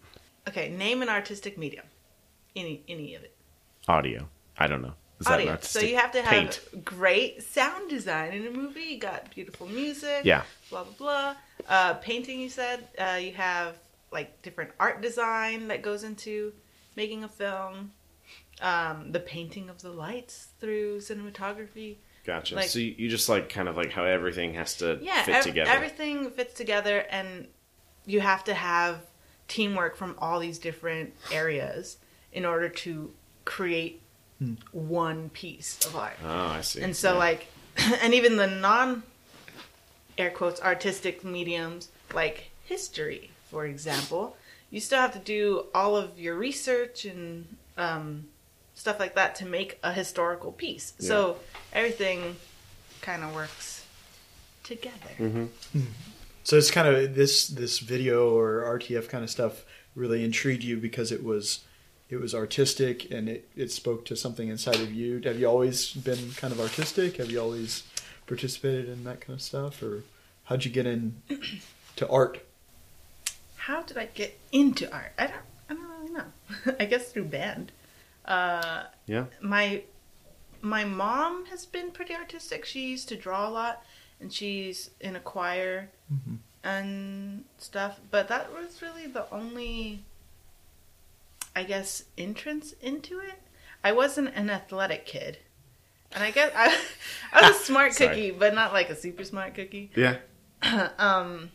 Okay, 0.48 0.70
name 0.70 1.02
an 1.04 1.10
artistic 1.10 1.58
medium. 1.58 1.86
Any 2.56 2.82
any 2.88 3.14
of 3.14 3.24
it. 3.24 3.36
Audio. 3.88 4.28
I 4.58 4.68
don't 4.68 4.82
know. 4.82 4.94
Is 5.20 5.26
that 5.28 5.40
Audio. 5.40 5.58
So 5.62 5.80
you 5.80 5.96
have 5.98 6.12
to 6.12 6.22
have 6.22 6.30
paint? 6.30 6.86
great 6.86 7.42
sound 7.42 7.90
design 7.90 8.34
in 8.34 8.46
a 8.46 8.52
movie. 8.52 8.82
You 8.82 9.00
got 9.00 9.34
beautiful 9.34 9.68
music. 9.68 10.22
Yeah. 10.24 10.44
Blah 10.70 10.84
blah 10.84 10.94
blah. 10.98 11.36
Uh, 11.68 11.94
painting. 11.96 12.40
You 12.40 12.50
said 12.50 12.88
uh, 13.00 13.18
you 13.20 13.34
have 13.34 13.76
like 14.12 14.42
different 14.44 14.72
art 14.80 15.02
design 15.02 15.70
that 15.70 15.82
goes 15.82 16.04
into 16.04 16.54
making 16.96 17.24
a 17.24 17.28
film. 17.28 17.92
Um, 18.62 19.12
the 19.12 19.20
painting 19.20 19.70
of 19.70 19.82
the 19.84 19.92
lights 19.92 20.48
through 20.60 20.98
cinematography. 21.00 21.98
Gotcha. 22.26 22.56
like- 22.56 22.68
so 22.70 22.80
you, 22.80 22.94
you 22.98 23.10
just 23.10 23.30
like 23.30 23.50
kind 23.50 23.68
of 23.70 23.78
like 23.78 23.92
how 23.92 24.04
everything 24.04 24.54
has 24.56 24.76
to 24.78 25.00
Yeah, 25.02 25.22
fit 25.24 25.36
ev- 25.36 25.44
together. 25.44 25.70
everything 25.72 26.30
fits 26.32 26.54
together, 26.56 27.06
and 27.10 27.48
you 28.06 28.20
have 28.20 28.44
to 28.46 28.54
have 28.54 29.02
teamwork 29.48 29.96
from 29.96 30.16
all 30.20 30.40
these 30.40 30.58
different 30.60 31.14
areas 31.32 31.98
in 32.34 32.46
order 32.46 32.68
to 32.68 33.14
create 33.48 34.02
one 34.72 35.30
piece 35.30 35.84
of 35.86 35.96
art. 35.96 36.18
Oh, 36.24 36.48
I 36.48 36.62
see. 36.62 36.82
And 36.82 36.96
so, 36.96 37.14
Yeah. 37.14 37.18
like, 37.18 37.48
and 38.04 38.14
even 38.14 38.36
the 38.38 38.48
non 38.48 39.04
air 40.18 40.30
quotes 40.30 40.62
artistic 40.62 41.24
mediums, 41.24 41.90
like 42.14 42.52
history, 42.66 43.32
for 43.50 43.66
example, 43.66 44.36
you 44.70 44.80
still 44.80 45.00
have 45.00 45.14
to 45.14 45.20
do 45.20 45.66
all 45.74 45.96
of 45.96 46.20
your 46.20 46.36
research 46.36 47.06
and 47.06 47.48
um, 47.78 48.28
stuff 48.76 49.00
like 49.00 49.16
that 49.16 49.34
to 49.36 49.46
make 49.46 49.80
a 49.82 49.94
historical 49.94 50.52
piece. 50.52 50.94
So 51.00 51.38
everything 51.72 52.36
kind 53.02 53.24
of 53.24 53.34
works 53.34 53.86
together. 54.64 55.14
Mm-hmm. 55.18 55.46
So 56.44 56.58
it's 56.58 56.72
kind 56.72 56.88
of 56.88 57.16
this 57.16 57.48
this 57.48 57.80
video 57.80 58.30
or 58.38 58.64
RTF 58.80 59.08
kind 59.10 59.24
of 59.24 59.30
stuff 59.30 59.66
really 59.96 60.24
intrigued 60.24 60.64
you 60.64 60.78
because 60.78 61.12
it 61.12 61.24
was 61.24 61.62
it 62.10 62.18
was 62.18 62.34
artistic 62.34 63.12
and 63.12 63.28
it, 63.30 63.50
it 63.56 63.72
spoke 63.72 64.06
to 64.06 64.16
something 64.16 64.48
inside 64.48 64.80
of 64.80 64.94
you. 64.94 65.22
Have 65.26 65.40
you 65.40 65.48
always 65.48 65.92
been 65.94 66.32
kind 66.38 66.54
of 66.54 66.60
artistic? 66.60 67.18
Have 67.18 67.30
you 67.32 67.40
always 67.42 67.84
participated 68.28 68.88
in 68.90 69.04
that 69.06 69.22
kind 69.22 69.36
of 69.36 69.42
stuff, 69.42 69.82
or 69.84 70.04
how'd 70.46 70.66
you 70.66 70.72
get 70.72 70.86
in 70.86 71.22
to 71.98 72.08
art? 72.10 72.46
How 73.56 73.82
did 73.82 73.98
I 73.98 74.06
get 74.08 74.38
into 74.52 74.92
art? 74.94 75.12
I 75.18 75.28
don't. 75.28 75.40
I 75.70 75.74
don't 75.74 75.90
really 75.90 76.12
know. 76.14 76.76
I 76.80 76.86
guess 76.86 77.12
through 77.12 77.26
band. 77.26 77.72
Uh, 78.26 78.84
Yeah. 79.06 79.26
my 79.42 79.84
my 80.62 80.84
mom 80.86 81.46
has 81.48 81.66
been 81.66 81.92
pretty 81.92 82.14
artistic. 82.16 82.66
She 82.66 82.90
used 82.90 83.10
to 83.10 83.16
draw 83.16 83.48
a 83.48 83.52
lot, 83.52 83.84
and 84.20 84.32
she's 84.34 84.90
in 85.00 85.16
a 85.16 85.20
choir 85.20 85.90
Mhm. 86.12 86.38
and 86.64 87.44
stuff. 87.58 88.00
But 88.12 88.28
that 88.30 88.52
was 88.54 88.82
really 88.82 89.08
the 89.08 89.30
only, 89.32 90.04
I 91.58 91.64
guess, 91.64 92.04
entrance 92.20 92.74
into 92.82 93.20
it. 93.20 93.42
I 93.84 93.92
wasn't 93.92 94.30
an 94.36 94.50
athletic 94.52 95.06
kid, 95.08 95.40
and 96.12 96.24
I 96.24 96.30
guess 96.32 96.52
I, 96.56 96.68
I 97.34 97.48
was 97.50 97.60
a 97.62 97.64
smart 97.64 97.96
cookie, 97.96 98.30
but 98.32 98.54
not 98.54 98.74
like 98.74 98.90
a 98.92 98.96
super 98.96 99.24
smart 99.24 99.56
cookie. 99.56 99.90
Yeah. 99.96 100.18
um, 101.00 101.50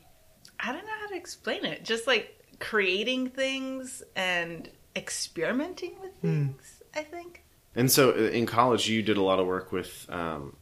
I 0.58 0.72
don't 0.72 0.84
know 0.84 0.98
how 1.00 1.08
to 1.08 1.14
explain 1.16 1.64
it. 1.64 1.84
Just 1.84 2.06
like 2.08 2.36
creating 2.58 3.28
things 3.30 4.02
and 4.16 4.68
experimenting 4.96 5.94
with 6.00 6.12
Hmm. 6.20 6.46
things. 6.48 6.82
I 6.96 7.02
think. 7.04 7.44
And 7.76 7.90
so 7.90 8.10
uh, 8.10 8.14
in 8.30 8.44
college, 8.46 8.88
you 8.88 9.02
did 9.02 9.16
a 9.16 9.22
lot 9.22 9.38
of 9.38 9.46
work 9.46 9.70
with 9.72 10.06
um, 10.10 10.56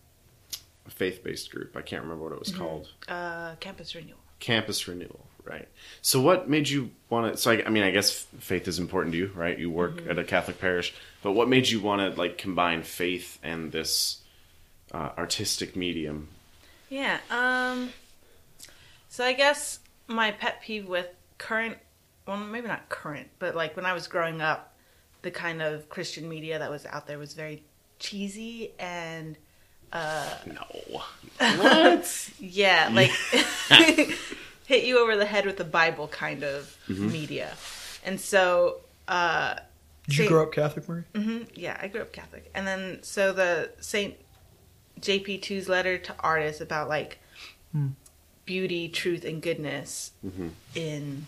a 0.87 0.90
faith-based 0.90 1.50
group. 1.50 1.76
I 1.76 1.82
can't 1.82 2.02
remember 2.02 2.25
what 2.25 2.32
it 2.32 2.38
was 2.38 2.54
called. 2.54 2.88
Uh, 3.09 3.54
campus 3.56 3.94
renewal. 3.94 4.20
Campus 4.38 4.87
renewal, 4.87 5.26
right? 5.44 5.68
So 6.02 6.20
what 6.20 6.49
made 6.49 6.68
you 6.68 6.90
want 7.09 7.32
to? 7.35 7.38
So 7.38 7.50
I, 7.50 7.64
I 7.66 7.70
mean, 7.70 7.82
I 7.82 7.90
guess 7.90 8.11
faith 8.38 8.68
is 8.68 8.78
important 8.78 9.12
to 9.12 9.18
you, 9.18 9.30
right? 9.35 9.59
You 9.59 9.70
work 9.70 10.06
at 10.09 10.18
a 10.18 10.25
Catholic 10.25 10.61
parish, 10.61 10.94
but 11.23 11.32
what 11.32 11.49
made 11.49 11.68
you 11.68 11.80
want 11.80 12.00
to 12.14 12.18
like 12.18 12.38
combine 12.38 12.82
faith 12.82 13.38
and 13.42 13.73
this 13.73 14.23
uh, 14.92 15.11
artistic 15.18 15.76
medium? 15.76 16.28
Yeah. 16.88 17.18
Um. 17.30 17.90
So 19.09 19.25
I 19.25 19.32
guess 19.32 19.80
my 20.06 20.30
pet 20.30 20.62
peeve 20.62 20.87
with 20.88 21.06
current, 21.38 21.76
well, 22.26 22.37
maybe 22.37 22.68
not 22.68 22.88
current, 22.88 23.28
but 23.38 23.54
like 23.54 23.76
when 23.76 23.87
I 23.87 23.92
was 23.92 24.06
growing 24.06 24.40
up, 24.40 24.75
the 25.23 25.30
kind 25.30 25.62
of 25.62 25.88
Christian 25.88 26.28
media 26.28 26.59
that 26.59 26.70
was 26.70 26.87
out 26.87 27.06
there 27.06 27.18
was 27.18 27.35
very 27.35 27.62
cheesy 27.99 28.73
and 28.78 29.37
Uh, 29.92 30.35
No. 30.47 31.02
What? 31.38 32.30
yeah, 32.38 32.90
like 32.92 33.11
hit 34.71 34.85
you 34.85 35.00
over 35.00 35.17
the 35.17 35.27
head 35.27 35.45
with 35.47 35.57
the 35.57 35.65
Bible 35.65 36.07
kind 36.07 36.45
of 36.45 36.77
media. 36.89 37.57
And 38.05 38.21
so, 38.21 38.77
uh, 39.09 39.57
Did 40.07 40.12
you 40.15 40.15
Saint- 40.19 40.29
grow 40.29 40.43
up 40.45 40.53
Catholic, 40.53 40.89
Marie? 40.89 41.03
hmm 41.12 41.43
yeah, 41.57 41.77
I 41.83 41.89
grew 41.89 42.03
up 42.03 42.12
Catholic. 42.12 42.49
And 42.55 42.65
then, 42.69 43.03
so 43.03 43.33
the 43.33 43.73
Saint 43.81 44.15
JP2's 45.00 45.69
letter 45.69 45.99
to 45.99 46.15
artists 46.21 46.61
about 46.61 46.89
like 46.89 47.19
Hmm. 47.73 47.89
beauty, 48.45 48.89
truth, 48.89 49.25
and 49.25 49.43
goodness 49.43 50.12
Mhm. 50.25 50.53
in 50.77 51.27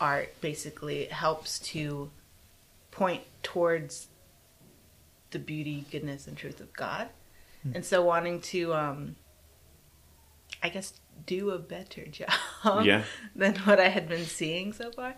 art 0.00 0.34
basically 0.40 1.04
helps 1.06 1.60
to 1.60 2.10
point 2.90 3.22
towards 3.44 4.08
the 5.30 5.38
beauty, 5.38 5.84
goodness, 5.92 6.26
and 6.26 6.36
truth 6.36 6.60
of 6.60 6.72
God. 6.72 7.08
And 7.74 7.84
so, 7.86 8.02
wanting 8.02 8.40
to, 8.52 8.74
um, 8.74 9.14
I 10.60 10.68
guess, 10.68 10.94
do 11.26 11.50
a 11.50 11.58
better 11.58 12.04
job 12.10 12.84
Yeah. 12.84 13.04
than 13.36 13.54
what 13.56 13.78
I 13.80 13.88
had 13.88 14.08
been 14.08 14.24
seeing 14.24 14.72
so 14.72 14.90
far. 14.90 15.14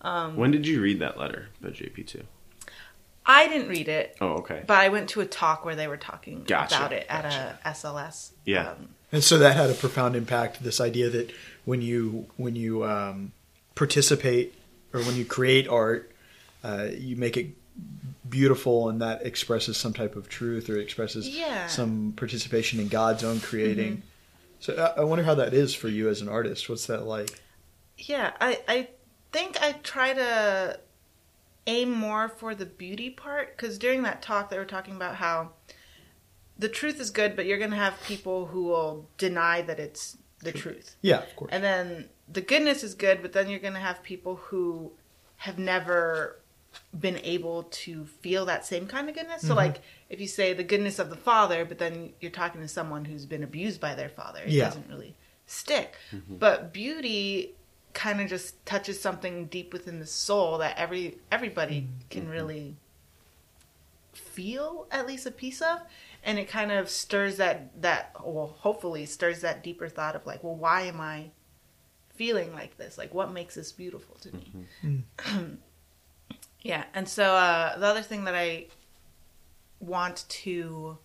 Um, 0.00 0.36
When 0.36 0.50
did 0.50 0.66
you 0.66 0.80
read 0.80 1.00
that 1.00 1.18
letter 1.18 1.48
by 1.60 1.70
JP 1.70 2.06
two? 2.06 2.24
I 3.26 3.46
didn't 3.48 3.68
read 3.68 3.88
it, 3.88 4.16
Oh, 4.22 4.36
okay. 4.38 4.62
but 4.66 4.78
I 4.78 4.88
went 4.88 5.10
to 5.10 5.20
a 5.20 5.26
talk 5.26 5.64
where 5.64 5.76
they 5.76 5.86
were 5.86 5.98
talking 5.98 6.44
Gotcha, 6.44 6.76
about 6.76 6.92
it 6.92 7.06
at 7.10 7.24
gotcha. 7.24 7.58
a 7.64 7.68
SLS. 7.70 8.30
Yeah. 8.46 8.70
Um, 8.70 8.88
And 9.12 9.22
so 9.24 9.38
that 9.38 9.54
had 9.56 9.68
a 9.70 9.74
profound 9.74 10.16
impact. 10.16 10.62
This 10.62 10.80
idea 10.80 11.10
that 11.10 11.30
when 11.64 11.82
you 11.82 12.26
when 12.36 12.56
you 12.56 12.84
um, 12.84 13.32
participate 13.74 14.54
or 14.94 15.00
when 15.02 15.16
you 15.16 15.24
create 15.26 15.68
art, 15.68 16.10
uh, 16.64 16.88
you 16.96 17.16
make 17.16 17.36
it 17.36 17.48
beautiful, 18.28 18.88
and 18.88 19.00
that 19.00 19.24
expresses 19.26 19.76
some 19.76 19.92
type 19.92 20.16
of 20.16 20.28
truth 20.28 20.68
or 20.70 20.78
expresses 20.78 21.28
Yeah. 21.28 21.66
some 21.68 22.12
participation 22.16 22.80
in 22.80 22.88
God's 22.88 23.24
own 23.24 23.40
creating. 23.40 24.02
So 24.60 24.92
I, 24.96 25.04
wonder 25.04 25.24
how 25.24 25.34
that 25.36 25.54
is 25.54 25.74
for 25.74 25.88
you 25.88 26.08
as 26.08 26.20
an 26.20 26.28
artist. 26.28 26.68
What's 26.68 26.86
that 26.86 27.06
like? 27.06 27.40
yeah, 27.98 28.32
I, 28.40 28.60
I 28.68 28.88
think 29.32 29.60
I 29.60 29.72
try 29.72 30.14
to 30.14 30.80
aim 31.66 31.90
more 31.90 32.28
for 32.28 32.54
the 32.54 32.64
beauty 32.64 33.10
part 33.10 33.56
because 33.56 33.78
during 33.78 34.02
that 34.02 34.22
talk 34.22 34.48
they 34.48 34.58
were 34.58 34.64
talking 34.64 34.96
about 34.96 35.16
how 35.16 35.50
the 36.58 36.68
truth 36.68 37.00
is 37.00 37.10
good, 37.10 37.36
but 37.36 37.46
you're 37.46 37.58
going 37.58 37.70
to 37.70 37.76
have 37.76 38.00
people 38.04 38.46
who 38.46 38.64
will 38.64 39.08
deny 39.18 39.62
that 39.62 39.78
it's 39.78 40.16
the 40.40 40.52
truth. 40.52 40.96
Yeah, 41.02 41.18
of 41.18 41.36
course. 41.36 41.50
And 41.52 41.62
then 41.62 42.08
the 42.28 42.40
goodness 42.40 42.82
is 42.82 42.94
good, 42.94 43.22
but 43.22 43.32
then 43.32 43.48
you're 43.48 43.60
going 43.60 43.74
to 43.74 43.80
have 43.80 44.02
people 44.02 44.36
who 44.36 44.92
have 45.36 45.58
never 45.58 46.40
been 46.98 47.18
able 47.18 47.64
to 47.64 48.06
feel 48.06 48.44
that 48.46 48.66
same 48.66 48.86
kind 48.86 49.08
of 49.08 49.14
goodness. 49.14 49.42
So, 49.42 49.48
mm-hmm. 49.48 49.56
like, 49.56 49.82
if 50.08 50.20
you 50.20 50.26
say 50.26 50.52
the 50.52 50.64
goodness 50.64 50.98
of 50.98 51.10
the 51.10 51.16
father, 51.16 51.64
but 51.64 51.78
then 51.78 52.12
you're 52.20 52.30
talking 52.30 52.60
to 52.60 52.68
someone 52.68 53.04
who's 53.04 53.26
been 53.26 53.42
abused 53.42 53.80
by 53.80 53.94
their 53.94 54.08
father, 54.08 54.40
it 54.42 54.50
Yeah. 54.50 54.64
doesn't 54.64 54.88
really 54.88 55.14
stick. 55.46 55.96
Mm-hmm. 56.12 56.36
But 56.36 56.72
beauty 56.72 57.54
kind 57.92 58.20
of 58.20 58.28
just 58.28 58.64
touches 58.64 59.00
something 59.00 59.46
deep 59.46 59.72
within 59.72 59.98
the 59.98 60.06
soul 60.06 60.58
that 60.58 60.76
every 60.76 61.18
everybody 61.32 61.80
mm-hmm. 61.82 62.08
can 62.10 62.22
mm-hmm. 62.22 62.30
really 62.30 62.76
feel 64.12 64.86
at 64.90 65.06
least 65.06 65.26
a 65.26 65.30
piece 65.30 65.60
of. 65.60 65.80
And 66.22 66.38
it 66.38 66.48
kind 66.48 66.72
of 66.72 66.88
stirs 66.88 67.36
that 67.36 67.82
that 67.82 68.14
well 68.24 68.56
hopefully 68.60 69.04
stirs 69.06 69.40
that 69.40 69.62
deeper 69.62 69.88
thought 69.88 70.16
of 70.16 70.26
like 70.26 70.42
well 70.42 70.56
why 70.56 70.82
am 70.82 71.00
i 71.00 71.30
feeling 72.14 72.52
like 72.52 72.76
this? 72.76 72.98
Like 72.98 73.14
what 73.14 73.32
makes 73.32 73.54
this 73.54 73.72
beautiful 73.72 74.16
to 74.16 74.34
me? 74.34 74.52
Mm. 74.84 75.56
Yeah 76.60 76.84
and 76.92 77.08
so 77.08 77.34
uh 77.34 77.78
the 77.78 77.86
other 77.86 78.02
thing 78.02 78.24
that 78.24 78.34
i 78.34 78.66
want 79.80 80.24
to 80.28 80.98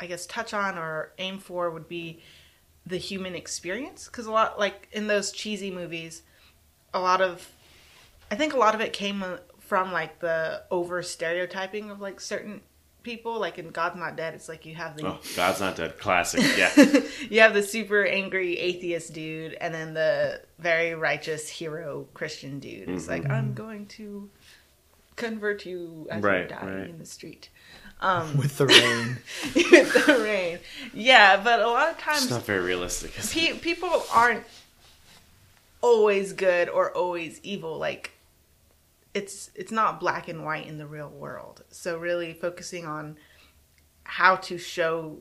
i 0.00 0.06
guess 0.06 0.26
touch 0.26 0.52
on 0.54 0.76
or 0.76 1.12
aim 1.18 1.38
for 1.38 1.70
would 1.70 1.88
be 1.88 2.20
the 2.86 2.96
human 2.96 3.34
experience 3.34 4.06
because 4.06 4.26
a 4.26 4.30
lot 4.30 4.58
like 4.58 4.88
in 4.92 5.06
those 5.06 5.30
cheesy 5.30 5.70
movies 5.70 6.22
a 6.94 7.00
lot 7.00 7.20
of 7.20 7.48
i 8.30 8.34
think 8.34 8.54
a 8.54 8.56
lot 8.56 8.74
of 8.74 8.80
it 8.80 8.92
came 8.92 9.22
uh, 9.22 9.36
from 9.58 9.92
like 9.92 10.18
the 10.20 10.62
over 10.70 11.02
stereotyping 11.02 11.90
of 11.90 12.00
like 12.00 12.20
certain 12.20 12.60
people 13.02 13.38
like 13.38 13.58
in 13.58 13.68
god's 13.70 13.96
not 13.96 14.16
dead 14.16 14.34
it's 14.34 14.48
like 14.48 14.66
you 14.66 14.74
have 14.74 14.96
the 14.96 15.06
Oh, 15.06 15.18
God's 15.36 15.60
not 15.60 15.76
dead. 15.76 15.98
Classic. 15.98 16.42
Yeah. 16.58 17.00
you 17.30 17.40
have 17.40 17.54
the 17.54 17.62
super 17.62 18.04
angry 18.04 18.58
atheist 18.58 19.12
dude 19.12 19.54
and 19.54 19.72
then 19.72 19.94
the 19.94 20.42
very 20.58 20.94
righteous 20.94 21.48
hero 21.48 22.06
christian 22.12 22.58
dude 22.58 22.88
it's 22.88 23.08
like 23.08 23.28
i'm 23.30 23.54
going 23.54 23.86
to 23.86 24.28
convert 25.18 25.66
you 25.66 26.06
as 26.10 26.22
you're 26.22 26.30
Right, 26.32 26.48
dying 26.48 26.74
right. 26.78 26.90
in 26.90 26.98
the 26.98 27.06
street 27.06 27.50
um 28.00 28.36
With 28.42 28.56
the 28.58 28.66
rain. 28.66 29.18
with 29.54 30.06
the 30.06 30.18
rain 30.22 30.58
yeah 30.94 31.40
but 31.42 31.58
a 31.60 31.66
lot 31.66 31.90
of 31.90 31.98
times 31.98 32.22
It's 32.22 32.30
not 32.30 32.44
very 32.46 32.60
realistic. 32.64 33.18
Is 33.18 33.34
it? 33.36 33.52
pe- 33.52 33.58
people 33.58 34.04
aren't 34.14 34.44
always 35.80 36.32
good 36.32 36.68
or 36.68 36.92
always 36.96 37.40
evil 37.42 37.78
like 37.78 38.12
it's 39.14 39.50
it's 39.54 39.72
not 39.72 40.00
black 40.00 40.28
and 40.28 40.44
white 40.44 40.66
in 40.66 40.78
the 40.78 40.86
real 40.86 41.08
world 41.08 41.62
so 41.70 41.96
really 41.98 42.32
focusing 42.32 42.84
on 42.84 43.16
how 44.04 44.36
to 44.36 44.58
show 44.58 45.18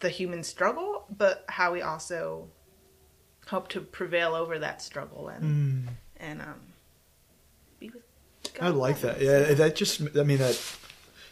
the 0.00 0.08
human 0.08 0.42
struggle 0.42 1.04
but 1.14 1.44
how 1.48 1.72
we 1.72 1.82
also 1.82 2.48
hope 3.48 3.68
to 3.68 3.80
prevail 3.80 4.34
over 4.34 4.58
that 4.58 4.80
struggle 4.82 5.28
and 5.28 5.44
Mm. 5.44 5.88
and 6.18 6.40
um 6.42 6.54
be 6.54 6.62
with 6.62 6.73
I 8.60 8.68
like 8.68 9.00
that. 9.00 9.20
Yeah, 9.20 9.54
that 9.54 9.76
just 9.76 10.00
I 10.16 10.22
mean 10.22 10.38
that 10.38 10.60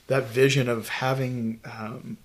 that 0.09 0.25
vision 0.25 0.69
of 0.69 0.89
having 0.89 1.61
um, 1.65 2.17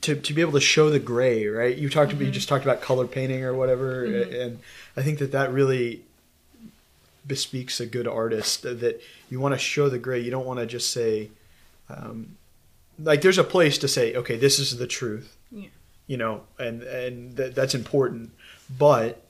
to 0.00 0.16
to 0.16 0.34
be 0.34 0.40
able 0.40 0.52
to 0.52 0.60
show 0.60 0.90
the 0.90 0.98
gray, 0.98 1.46
right? 1.46 1.76
You 1.76 1.88
talked 1.88 2.12
about 2.12 2.24
you 2.24 2.30
just 2.30 2.48
talked 2.48 2.64
about 2.64 2.80
color 2.80 3.06
painting 3.06 3.44
or 3.44 3.54
whatever, 3.54 4.04
and 4.04 4.58
I 4.96 5.02
think 5.02 5.18
that 5.18 5.32
that 5.32 5.52
really 5.52 6.02
bespeaks 7.26 7.78
a 7.78 7.86
good 7.86 8.08
artist 8.08 8.62
that 8.62 9.00
you 9.28 9.38
want 9.38 9.54
to 9.54 9.58
show 9.58 9.88
the 9.88 9.98
gray. 9.98 10.18
You 10.18 10.30
don't 10.30 10.46
want 10.46 10.60
to 10.60 10.66
just 10.66 10.90
say 10.90 11.30
um, 11.90 12.36
like 12.98 13.22
there's 13.22 13.38
a 13.38 13.44
place 13.44 13.78
to 13.78 13.88
say, 13.88 14.14
okay, 14.14 14.36
this 14.36 14.58
is 14.58 14.78
the 14.78 14.86
truth. 14.86 15.36
Yeah. 15.50 15.68
You 16.06 16.16
know, 16.16 16.42
and 16.58 16.82
and 16.82 17.36
th- 17.36 17.54
that's 17.54 17.74
important, 17.74 18.30
but 18.76 19.22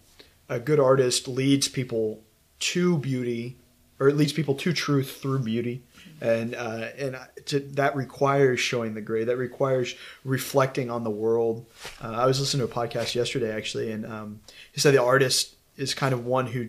a 0.49 0.59
good 0.59 0.81
artist 0.81 1.28
leads 1.28 1.69
people 1.69 2.21
to 2.61 2.99
beauty, 2.99 3.57
or 4.00 4.09
it 4.09 4.17
leads 4.17 4.33
people 4.33 4.55
to 4.55 4.73
truth 4.73 5.19
through 5.21 5.40
beauty, 5.40 5.83
and 6.21 6.55
uh, 6.55 6.88
and 6.97 7.19
to, 7.47 7.61
that 7.61 7.97
requires 7.97 8.61
showing 8.61 8.95
the 8.95 9.00
gray. 9.00 9.25
That 9.25 9.37
requires 9.37 9.95
reflecting 10.25 10.90
on 10.90 11.05
the 11.05 11.11
world. 11.11 11.67
Uh, 12.02 12.12
I 12.12 12.26
was 12.26 12.40
listening 12.40 12.67
to 12.67 12.73
a 12.73 12.75
podcast 12.75 13.14
yesterday 13.14 13.55
actually, 13.55 13.90
and 13.93 14.07
um, 14.07 14.40
he 14.73 14.81
said 14.81 14.95
the 14.95 15.02
artist 15.02 15.55
is 15.76 15.95
kind 15.95 16.12
of 16.12 16.26
one 16.26 16.47
who 16.47 16.69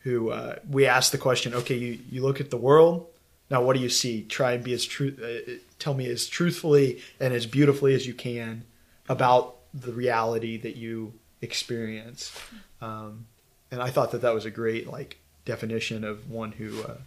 who 0.00 0.30
uh, 0.30 0.56
we 0.68 0.86
ask 0.86 1.12
the 1.12 1.18
question, 1.18 1.54
okay, 1.54 1.76
you 1.76 1.98
you 2.10 2.22
look 2.22 2.40
at 2.40 2.50
the 2.50 2.56
world. 2.56 3.06
Now, 3.50 3.62
what 3.62 3.76
do 3.76 3.82
you 3.82 3.88
see? 3.88 4.24
Try 4.24 4.52
and 4.52 4.64
be 4.64 4.74
as 4.74 4.84
true. 4.84 5.16
Uh, 5.22 5.52
tell 5.78 5.94
me 5.94 6.06
as 6.10 6.26
truthfully 6.26 7.00
and 7.18 7.32
as 7.32 7.46
beautifully 7.46 7.94
as 7.94 8.06
you 8.06 8.14
can 8.14 8.64
about 9.08 9.56
the 9.72 9.92
reality 9.92 10.58
that 10.58 10.76
you 10.76 11.14
experience. 11.40 12.38
Um, 12.80 13.26
and 13.70 13.82
I 13.82 13.90
thought 13.90 14.12
that 14.12 14.22
that 14.22 14.34
was 14.34 14.44
a 14.44 14.50
great 14.50 14.86
like 14.86 15.18
definition 15.48 16.04
of 16.04 16.30
one 16.30 16.52
who, 16.52 16.82
uh, 16.82 16.98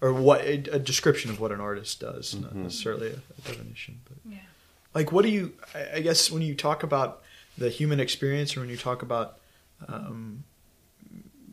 or 0.00 0.12
what 0.14 0.40
a, 0.42 0.54
a 0.72 0.78
description 0.78 1.30
of 1.30 1.38
what 1.40 1.50
an 1.52 1.60
artist 1.60 2.00
does, 2.00 2.34
not 2.34 2.54
necessarily 2.56 3.08
a, 3.08 3.18
a 3.38 3.40
definition. 3.48 4.00
But 4.08 4.16
Yeah. 4.32 4.38
like, 4.94 5.12
what 5.12 5.22
do 5.26 5.30
you? 5.30 5.52
I, 5.74 5.96
I 5.96 6.00
guess 6.00 6.30
when 6.30 6.42
you 6.42 6.54
talk 6.54 6.82
about 6.82 7.22
the 7.58 7.68
human 7.68 8.00
experience, 8.00 8.56
or 8.56 8.60
when 8.60 8.70
you 8.70 8.76
talk 8.78 9.02
about 9.02 9.38
um, 9.88 10.44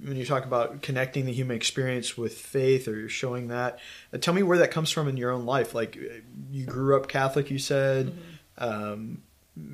when 0.05 0.15
you 0.15 0.25
talk 0.25 0.45
about 0.45 0.81
connecting 0.83 1.25
the 1.25 1.33
human 1.33 1.55
experience 1.57 2.15
with 2.17 2.37
faith, 2.37 2.87
or 2.87 2.95
you're 2.95 3.09
showing 3.09 3.47
that, 3.47 3.79
uh, 4.13 4.17
tell 4.17 4.33
me 4.33 4.43
where 4.43 4.59
that 4.59 4.71
comes 4.71 4.91
from 4.91 5.07
in 5.07 5.17
your 5.17 5.31
own 5.31 5.45
life. 5.45 5.73
Like, 5.73 5.97
uh, 5.97 6.21
you 6.51 6.65
grew 6.65 6.95
up 6.95 7.07
Catholic, 7.07 7.49
you 7.49 7.59
said. 7.59 8.15
Um, 8.59 9.23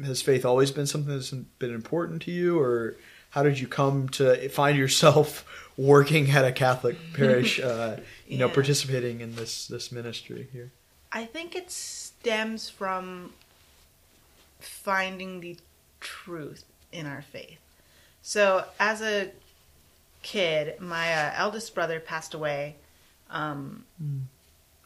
has 0.05 0.21
faith 0.21 0.45
always 0.45 0.71
been 0.71 0.87
something 0.87 1.13
that's 1.13 1.31
been 1.59 1.73
important 1.75 2.21
to 2.23 2.31
you, 2.31 2.57
or 2.59 2.95
how 3.33 3.41
did 3.41 3.59
you 3.59 3.67
come 3.67 4.09
to 4.09 4.47
find 4.49 4.77
yourself 4.77 5.43
working 5.77 6.29
at 6.29 6.45
a 6.45 6.51
Catholic 6.51 6.97
parish? 7.13 7.59
Uh, 7.59 7.97
you 8.27 8.37
know, 8.37 8.47
participating 8.47 9.21
in 9.21 9.35
this 9.35 9.67
this 9.67 9.91
ministry 9.91 10.47
here. 10.53 10.71
I 11.11 11.25
think 11.25 11.55
it 11.55 11.71
stems 11.71 12.69
from 12.69 13.33
finding 14.59 15.41
the 15.41 15.57
truth 15.99 16.63
in 16.91 17.05
our 17.07 17.21
faith. 17.21 17.59
So, 18.21 18.65
as 18.79 19.01
a 19.01 19.31
kid, 20.21 20.79
my 20.79 21.13
uh, 21.13 21.33
eldest 21.35 21.73
brother 21.75 21.99
passed 21.99 22.33
away 22.33 22.75
um, 23.29 23.83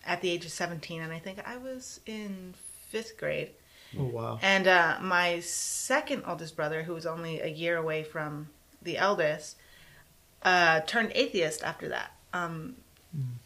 at 0.06 0.22
the 0.22 0.32
age 0.32 0.46
of 0.46 0.52
17, 0.52 1.02
and 1.02 1.14
I 1.14 1.20
think 1.20 1.40
I 1.46 1.58
was 1.58 2.00
in 2.06 2.54
fifth 2.90 3.18
grade. 3.18 3.52
Oh 3.98 4.04
wow! 4.06 4.40
And 4.42 4.68
uh, 4.68 4.98
my 5.02 5.40
second 5.42 6.24
oldest 6.28 6.56
brother, 6.56 6.84
who 6.84 6.94
was 6.94 7.06
only 7.06 7.40
a 7.42 7.48
year 7.48 7.78
away 7.78 8.04
from 8.04 8.50
the 8.82 8.98
eldest, 8.98 9.58
uh, 10.44 10.82
turned 10.82 11.12
atheist 11.16 11.64
after 11.64 11.90
that. 11.90 12.12
Um, 12.34 12.76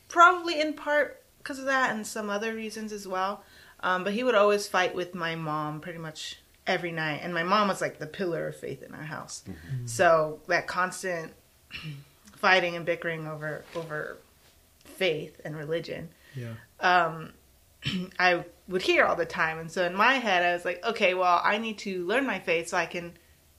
Probably 0.10 0.60
in 0.60 0.74
part 0.74 1.22
because 1.38 1.58
of 1.58 1.66
that 1.66 1.92
and 1.96 2.06
some 2.06 2.30
other 2.30 2.54
reasons 2.54 2.92
as 2.92 3.08
well. 3.08 3.44
Um, 3.80 4.04
but 4.04 4.14
he 4.14 4.24
would 4.24 4.36
always 4.36 4.68
fight 4.68 4.94
with 4.94 5.16
my 5.16 5.36
mom 5.36 5.80
pretty 5.80 6.00
much 6.00 6.40
every 6.68 6.92
night. 6.92 7.22
And 7.24 7.34
my 7.34 7.44
mom 7.44 7.70
was 7.70 7.80
like 7.82 7.98
the 7.98 8.06
pillar 8.08 8.48
of 8.50 8.56
faith 8.58 8.84
in 8.84 8.94
our 8.94 9.04
house. 9.06 9.44
So 9.86 10.42
that 10.48 10.68
constant 10.68 11.32
fighting 12.36 12.76
and 12.76 12.86
bickering 12.86 13.26
over 13.28 13.64
over 13.76 14.18
faith 14.84 15.40
and 15.46 15.56
religion 15.56 16.10
Yeah. 16.36 16.54
um, 16.80 17.32
I 18.20 18.46
would 18.68 18.84
hear 18.84 19.06
all 19.06 19.16
the 19.16 19.26
time. 19.26 19.58
And 19.60 19.72
so 19.72 19.86
in 19.86 19.96
my 19.96 20.14
head, 20.16 20.44
I 20.44 20.54
was 20.54 20.66
like, 20.66 20.84
okay, 20.86 21.14
well, 21.14 21.42
I 21.44 21.58
need 21.58 21.78
to 21.80 22.06
learn 22.06 22.26
my 22.26 22.40
faith 22.40 22.70
so 22.70 22.78
I 22.78 22.86
can 22.86 23.14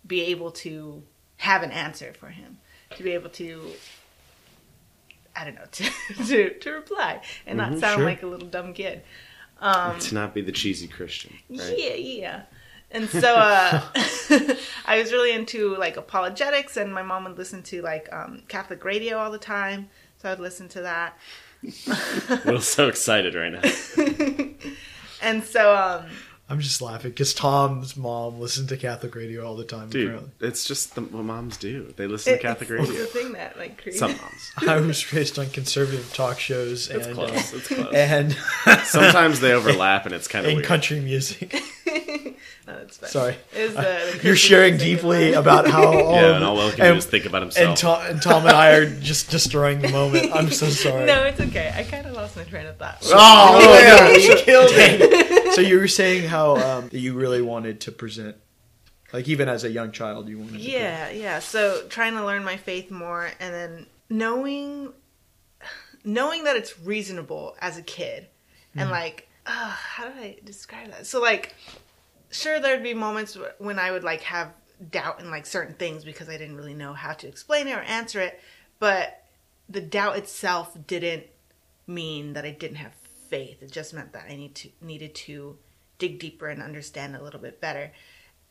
be 0.07 0.23
able 0.23 0.51
to 0.53 1.03
have 1.39 1.63
an 1.63 1.71
answer 1.71 2.13
for 2.19 2.29
him, 2.29 2.59
to 2.97 3.03
be 3.03 3.13
able 3.13 3.31
to, 3.31 3.73
I 5.37 5.45
don't 5.45 5.55
know, 5.55 5.65
to 5.73 5.91
to, 6.27 6.51
to 6.59 6.71
reply 6.71 7.21
and 7.47 7.59
not 7.59 7.73
Mhm, 7.73 7.81
sound 7.81 7.97
sure. 7.97 8.05
like 8.05 8.23
a 8.23 8.27
little 8.27 8.49
dumb 8.49 8.73
kid. 8.75 9.03
Um, 9.61 9.99
to 9.99 10.15
not 10.15 10.35
be 10.35 10.41
the 10.43 10.53
cheesy 10.53 10.89
Christian, 10.89 11.33
right? 11.51 11.59
yeah, 11.79 11.95
yeah. 11.95 12.43
And 12.91 13.09
so 13.09 13.37
uh, 13.37 13.81
I 14.87 14.99
was 14.99 15.13
really 15.13 15.33
into 15.33 15.77
like 15.77 15.97
apologetics, 15.97 16.77
and 16.77 16.93
my 16.93 17.03
mom 17.03 17.25
would 17.25 17.39
listen 17.39 17.63
to 17.65 17.81
like 17.81 18.13
um, 18.13 18.43
Catholic 18.49 18.85
radio 18.85 19.19
all 19.19 19.31
the 19.31 19.39
time. 19.39 19.89
So 20.19 20.31
I'd 20.31 20.41
listen 20.41 20.69
to 20.71 20.83
that. 20.83 21.17
We're 22.45 22.61
so 22.61 22.89
excited 22.89 23.35
right 23.35 23.53
now. 23.53 23.63
And 25.25 25.45
so 25.45 25.73
um, 25.77 26.07
I'm 26.49 26.59
just 26.59 26.83
laughing 26.83 27.13
because 27.13 27.33
Tom's 27.33 27.97
mom 27.97 28.41
listened 28.41 28.69
to 28.71 28.77
Catholic 28.77 29.15
radio 29.15 29.47
all 29.47 29.55
the 29.55 29.63
time. 29.65 29.89
Dude, 29.89 30.07
Apparently, 30.09 30.49
it's 30.49 30.65
just 30.65 30.97
the, 30.97 31.03
what 31.03 31.23
moms 31.25 31.57
do. 31.57 31.95
They 31.97 32.09
listen 32.09 32.33
to 32.33 32.39
Catholic 32.41 32.71
it's, 32.71 32.89
radio. 32.89 33.01
The 33.03 33.07
thing 33.07 33.33
that 33.35 33.57
like 33.57 33.81
creates. 33.81 34.01
Some 34.01 34.17
moms. 34.17 34.51
I 34.69 34.81
was 34.81 35.13
raised 35.13 35.39
on 35.39 35.49
conservative 35.51 36.13
talk 36.13 36.41
shows 36.41 36.91
It's 36.91 37.07
and 37.07 37.15
close. 37.15 37.31
uh, 37.31 37.57
It's 37.57 37.69
close. 37.69 37.95
and 37.95 38.33
Sometimes 38.85 39.39
they 39.39 39.53
overlap, 39.53 40.07
and 40.07 40.13
it's 40.15 40.27
kind 40.27 40.45
of 40.45 40.49
and 40.51 40.57
weird. 40.57 40.67
country 40.67 40.99
music. 40.99 41.55
No, 42.67 42.75
that's 42.77 42.97
fine. 42.99 43.11
Sorry. 43.11 43.37
It 43.57 43.63
was 43.65 43.75
the- 43.75 44.19
the 44.19 44.21
You're 44.23 44.37
sharing 44.37 44.77
deeply 44.77 45.33
of 45.35 45.45
about 45.45 45.67
how 45.69 45.85
all 45.87 46.13
yeah, 46.15 46.27
of- 46.27 46.37
and 46.37 46.45
all 46.45 46.55
Will 46.57 46.71
can 46.71 46.79
do 46.79 46.85
and, 46.85 46.99
is 46.99 47.07
think 47.07 47.25
about 47.27 47.43
himself. 47.43 47.69
and 47.69 47.77
Tom, 47.77 48.03
and 48.07 48.23
Tom 48.23 48.47
and 48.47 48.57
I 48.57 48.71
are 48.75 48.87
just 49.01 49.31
destroying 49.31 49.81
the 49.81 49.89
moment. 49.89 50.31
I'm 50.33 50.51
so 50.51 50.67
sorry. 50.71 51.05
No, 51.07 51.25
it's 51.25 51.41
okay. 51.41 51.73
I 51.75 51.83
kind 51.83 52.07
of 52.07 52.13
lost 52.13 52.37
my 52.37 52.45
train 52.45 52.67
of 52.67 52.77
thought. 52.77 52.99
Oh, 53.07 53.59
Oh, 53.61 54.09
no, 54.13 54.17
you 54.17 54.37
killed 54.37 54.71
it. 54.73 55.55
so 55.55 55.61
you 55.61 55.79
were 55.81 55.89
saying 55.89 56.29
how 56.29 56.57
um, 56.57 56.89
you 56.93 57.15
really 57.15 57.43
wanted 57.43 57.81
to 57.83 57.93
present, 57.93 58.37
like 59.13 59.29
even 59.29 59.49
as 59.49 59.65
a 59.65 59.69
young 59.71 59.91
child, 59.93 60.29
you 60.29 60.39
wanted. 60.39 60.53
To 60.53 60.59
Yeah, 60.59 61.11
yeah. 61.11 61.39
So 61.41 61.85
trying 61.89 62.15
to 62.15 62.25
learn 62.25 62.45
my 62.45 62.57
faith 62.57 62.91
more, 62.93 63.29
and 63.41 63.53
then 63.53 63.87
knowing, 64.09 64.93
knowing 66.05 66.45
that 66.45 66.57
it's 66.57 66.79
reasonable 66.81 67.57
as 67.61 67.77
a 67.77 67.83
kid, 67.83 68.29
and 68.75 68.91
like, 68.91 69.29
uh, 69.47 69.51
how 69.51 70.09
do 70.09 70.13
I 70.19 70.37
describe 70.45 70.89
that? 70.93 71.07
So 71.07 71.21
like, 71.21 71.55
sure, 72.33 72.59
there'd 72.59 72.83
be 72.83 72.95
moments 72.95 73.39
when 73.59 73.79
I 73.79 73.93
would 73.93 74.03
like 74.03 74.23
have 74.23 74.53
doubt 74.91 75.21
in 75.21 75.31
like 75.31 75.47
certain 75.47 75.75
things 75.75 76.05
because 76.05 76.29
I 76.29 76.37
didn't 76.37 76.57
really 76.57 76.75
know 76.75 76.93
how 76.93 77.13
to 77.13 77.29
explain 77.29 77.69
it 77.69 77.77
or 77.77 77.83
answer 77.83 78.21
it, 78.21 78.41
but 78.81 79.23
the 79.69 79.81
doubt 79.81 80.17
itself 80.17 80.77
didn't 80.87 81.27
mean 81.87 82.33
that 82.33 82.45
I 82.45 82.51
didn't 82.51 82.77
have 82.77 82.95
faith. 83.29 83.63
It 83.63 83.71
just 83.71 83.95
meant 83.95 84.13
that 84.13 84.27
I 84.29 84.35
need 84.35 84.55
to 84.57 84.71
needed 84.81 85.15
to 85.15 85.57
dig 85.99 86.19
deeper 86.19 86.49
and 86.49 86.63
understand 86.63 87.15
a 87.15 87.23
little 87.23 87.41
bit 87.41 87.61
better. 87.61 87.93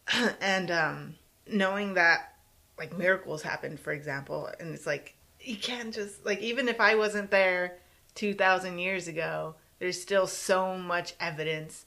and 0.42 0.72
um, 0.72 1.16
knowing 1.48 1.96
that 1.96 2.36
like 2.78 2.98
miracles 2.98 3.42
happened, 3.42 3.80
for 3.80 3.92
example, 3.92 4.50
and 4.60 4.74
it's 4.74 4.88
like 4.88 5.16
you 5.40 5.58
can't 5.58 5.94
just 5.94 6.26
like 6.26 6.40
even 6.40 6.68
if 6.70 6.80
I 6.80 6.96
wasn't 6.96 7.32
there 7.32 7.78
two 8.16 8.34
thousand 8.34 8.80
years 8.80 9.08
ago, 9.08 9.56
there's 9.80 10.02
still 10.02 10.28
so 10.28 10.78
much 10.78 11.14
evidence 11.20 11.86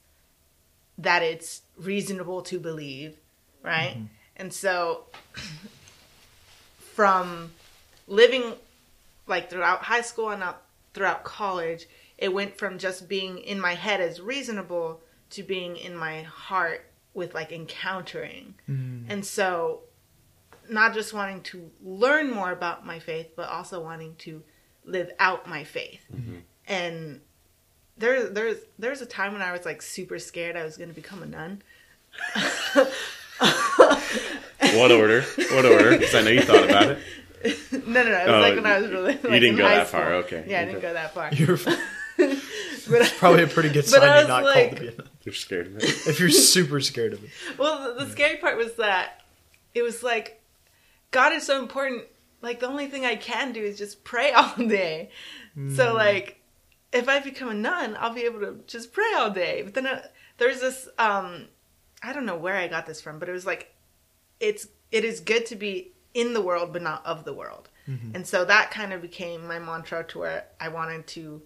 that 0.97 1.21
it's 1.23 1.61
reasonable 1.77 2.41
to 2.43 2.59
believe, 2.59 3.17
right? 3.63 3.95
Mm-hmm. 3.95 4.05
And 4.37 4.53
so 4.53 5.05
from 6.93 7.51
living 8.07 8.53
like 9.27 9.49
throughout 9.49 9.83
high 9.83 10.01
school 10.01 10.29
and 10.29 10.43
out 10.43 10.61
throughout 10.93 11.23
college, 11.23 11.87
it 12.17 12.33
went 12.33 12.57
from 12.57 12.77
just 12.77 13.09
being 13.09 13.37
in 13.39 13.59
my 13.59 13.75
head 13.75 13.99
as 13.99 14.21
reasonable 14.21 15.01
to 15.31 15.43
being 15.43 15.75
in 15.75 15.95
my 15.95 16.23
heart 16.23 16.85
with 17.13 17.33
like 17.33 17.51
encountering. 17.51 18.55
Mm-hmm. 18.69 19.11
And 19.11 19.25
so 19.25 19.81
not 20.69 20.93
just 20.93 21.13
wanting 21.13 21.41
to 21.41 21.69
learn 21.83 22.31
more 22.31 22.51
about 22.51 22.85
my 22.85 22.99
faith, 22.99 23.31
but 23.35 23.49
also 23.49 23.83
wanting 23.83 24.15
to 24.19 24.43
live 24.85 25.11
out 25.19 25.47
my 25.47 25.63
faith. 25.63 26.05
Mm-hmm. 26.13 26.37
And 26.67 27.21
there 27.97 28.29
there's 28.29 28.57
there's 28.77 29.01
a 29.01 29.05
time 29.05 29.33
when 29.33 29.41
I 29.41 29.51
was 29.51 29.65
like 29.65 29.81
super 29.81 30.19
scared 30.19 30.55
I 30.55 30.63
was 30.63 30.77
going 30.77 30.89
to 30.89 30.95
become 30.95 31.23
a 31.23 31.25
nun. 31.25 31.61
What 34.73 34.91
order? 34.91 35.21
What 35.21 35.65
order? 35.65 35.91
Because 35.91 36.15
I 36.15 36.21
know 36.21 36.31
you 36.31 36.41
thought 36.41 36.63
about 36.63 36.91
it. 36.91 36.99
No, 37.71 38.01
no, 38.01 38.09
no. 38.09 38.21
It 38.21 38.25
was 38.25 38.27
Oh, 38.27 38.39
like 38.39 38.55
when 38.55 38.65
I 38.65 38.79
was 38.79 38.89
oh, 38.89 38.91
really. 38.91 39.13
Like, 39.13 39.23
you 39.23 39.29
didn't 39.29 39.49
in 39.49 39.57
go 39.57 39.67
high 39.67 39.75
that 39.75 39.87
far, 39.87 40.13
okay, 40.15 40.45
Yeah, 40.47 40.61
I 40.61 40.65
didn't 40.65 40.81
go 40.81 40.93
that 40.93 41.13
far. 41.13 41.31
You're 41.31 41.57
But 42.89 43.13
probably 43.17 43.43
a 43.43 43.47
pretty 43.47 43.69
good 43.69 43.85
sign 43.85 44.01
you're 44.01 44.27
not 44.27 44.43
like- 44.43 44.69
called 44.69 44.75
to 44.77 44.81
be 44.81 44.87
a 44.87 44.97
nun. 44.97 45.09
You're 45.21 45.35
scared 45.35 45.67
of 45.67 45.75
it. 45.77 45.83
If 45.83 46.19
you're 46.19 46.31
super 46.31 46.79
scared 46.79 47.13
of 47.13 47.23
it. 47.23 47.29
well, 47.59 47.93
the, 47.93 48.05
the 48.05 48.11
scary 48.11 48.37
part 48.37 48.57
was 48.57 48.73
that 48.77 49.21
it 49.75 49.83
was 49.83 50.01
like 50.01 50.41
God 51.11 51.33
is 51.33 51.43
so 51.43 51.59
important. 51.61 52.05
Like 52.41 52.59
the 52.59 52.67
only 52.67 52.87
thing 52.87 53.05
I 53.05 53.15
can 53.15 53.51
do 53.53 53.61
is 53.61 53.77
just 53.77 54.03
pray 54.03 54.31
all 54.31 54.55
day. 54.57 55.11
So 55.55 55.61
mm. 55.61 55.93
like, 55.93 56.41
if 56.95 57.07
I 57.09 57.19
become 57.19 57.49
a 57.49 57.53
nun, 57.53 57.95
I'll 57.99 58.13
be 58.13 58.23
able 58.23 58.39
to 58.41 58.59
just 58.67 58.93
pray 58.93 59.11
all 59.17 59.29
day. 59.29 59.61
But 59.63 59.73
then 59.75 59.87
uh, 59.87 60.01
there's 60.37 60.61
this. 60.61 60.87
um 60.97 61.47
I 62.03 62.13
don't 62.13 62.25
know 62.25 62.35
where 62.37 62.55
I 62.55 62.67
got 62.67 62.85
this 62.85 63.01
from, 63.01 63.17
but 63.19 63.29
it 63.29 63.31
was 63.31 63.45
like, 63.45 63.73
it's 64.39 64.67
it 64.91 65.03
is 65.03 65.19
good 65.19 65.45
to 65.47 65.55
be 65.55 65.91
in 66.13 66.33
the 66.33 66.41
world 66.41 66.71
but 66.71 66.81
not 66.81 67.05
of 67.05 67.25
the 67.25 67.33
world. 67.33 67.69
And 68.15 68.25
so 68.25 68.45
that 68.45 68.71
kind 68.71 68.93
of 68.93 69.01
became 69.03 69.45
my 69.47 69.59
mantra 69.59 70.03
to 70.05 70.17
where 70.19 70.45
I 70.59 70.69
wanted 70.69 71.05
to 71.07 71.43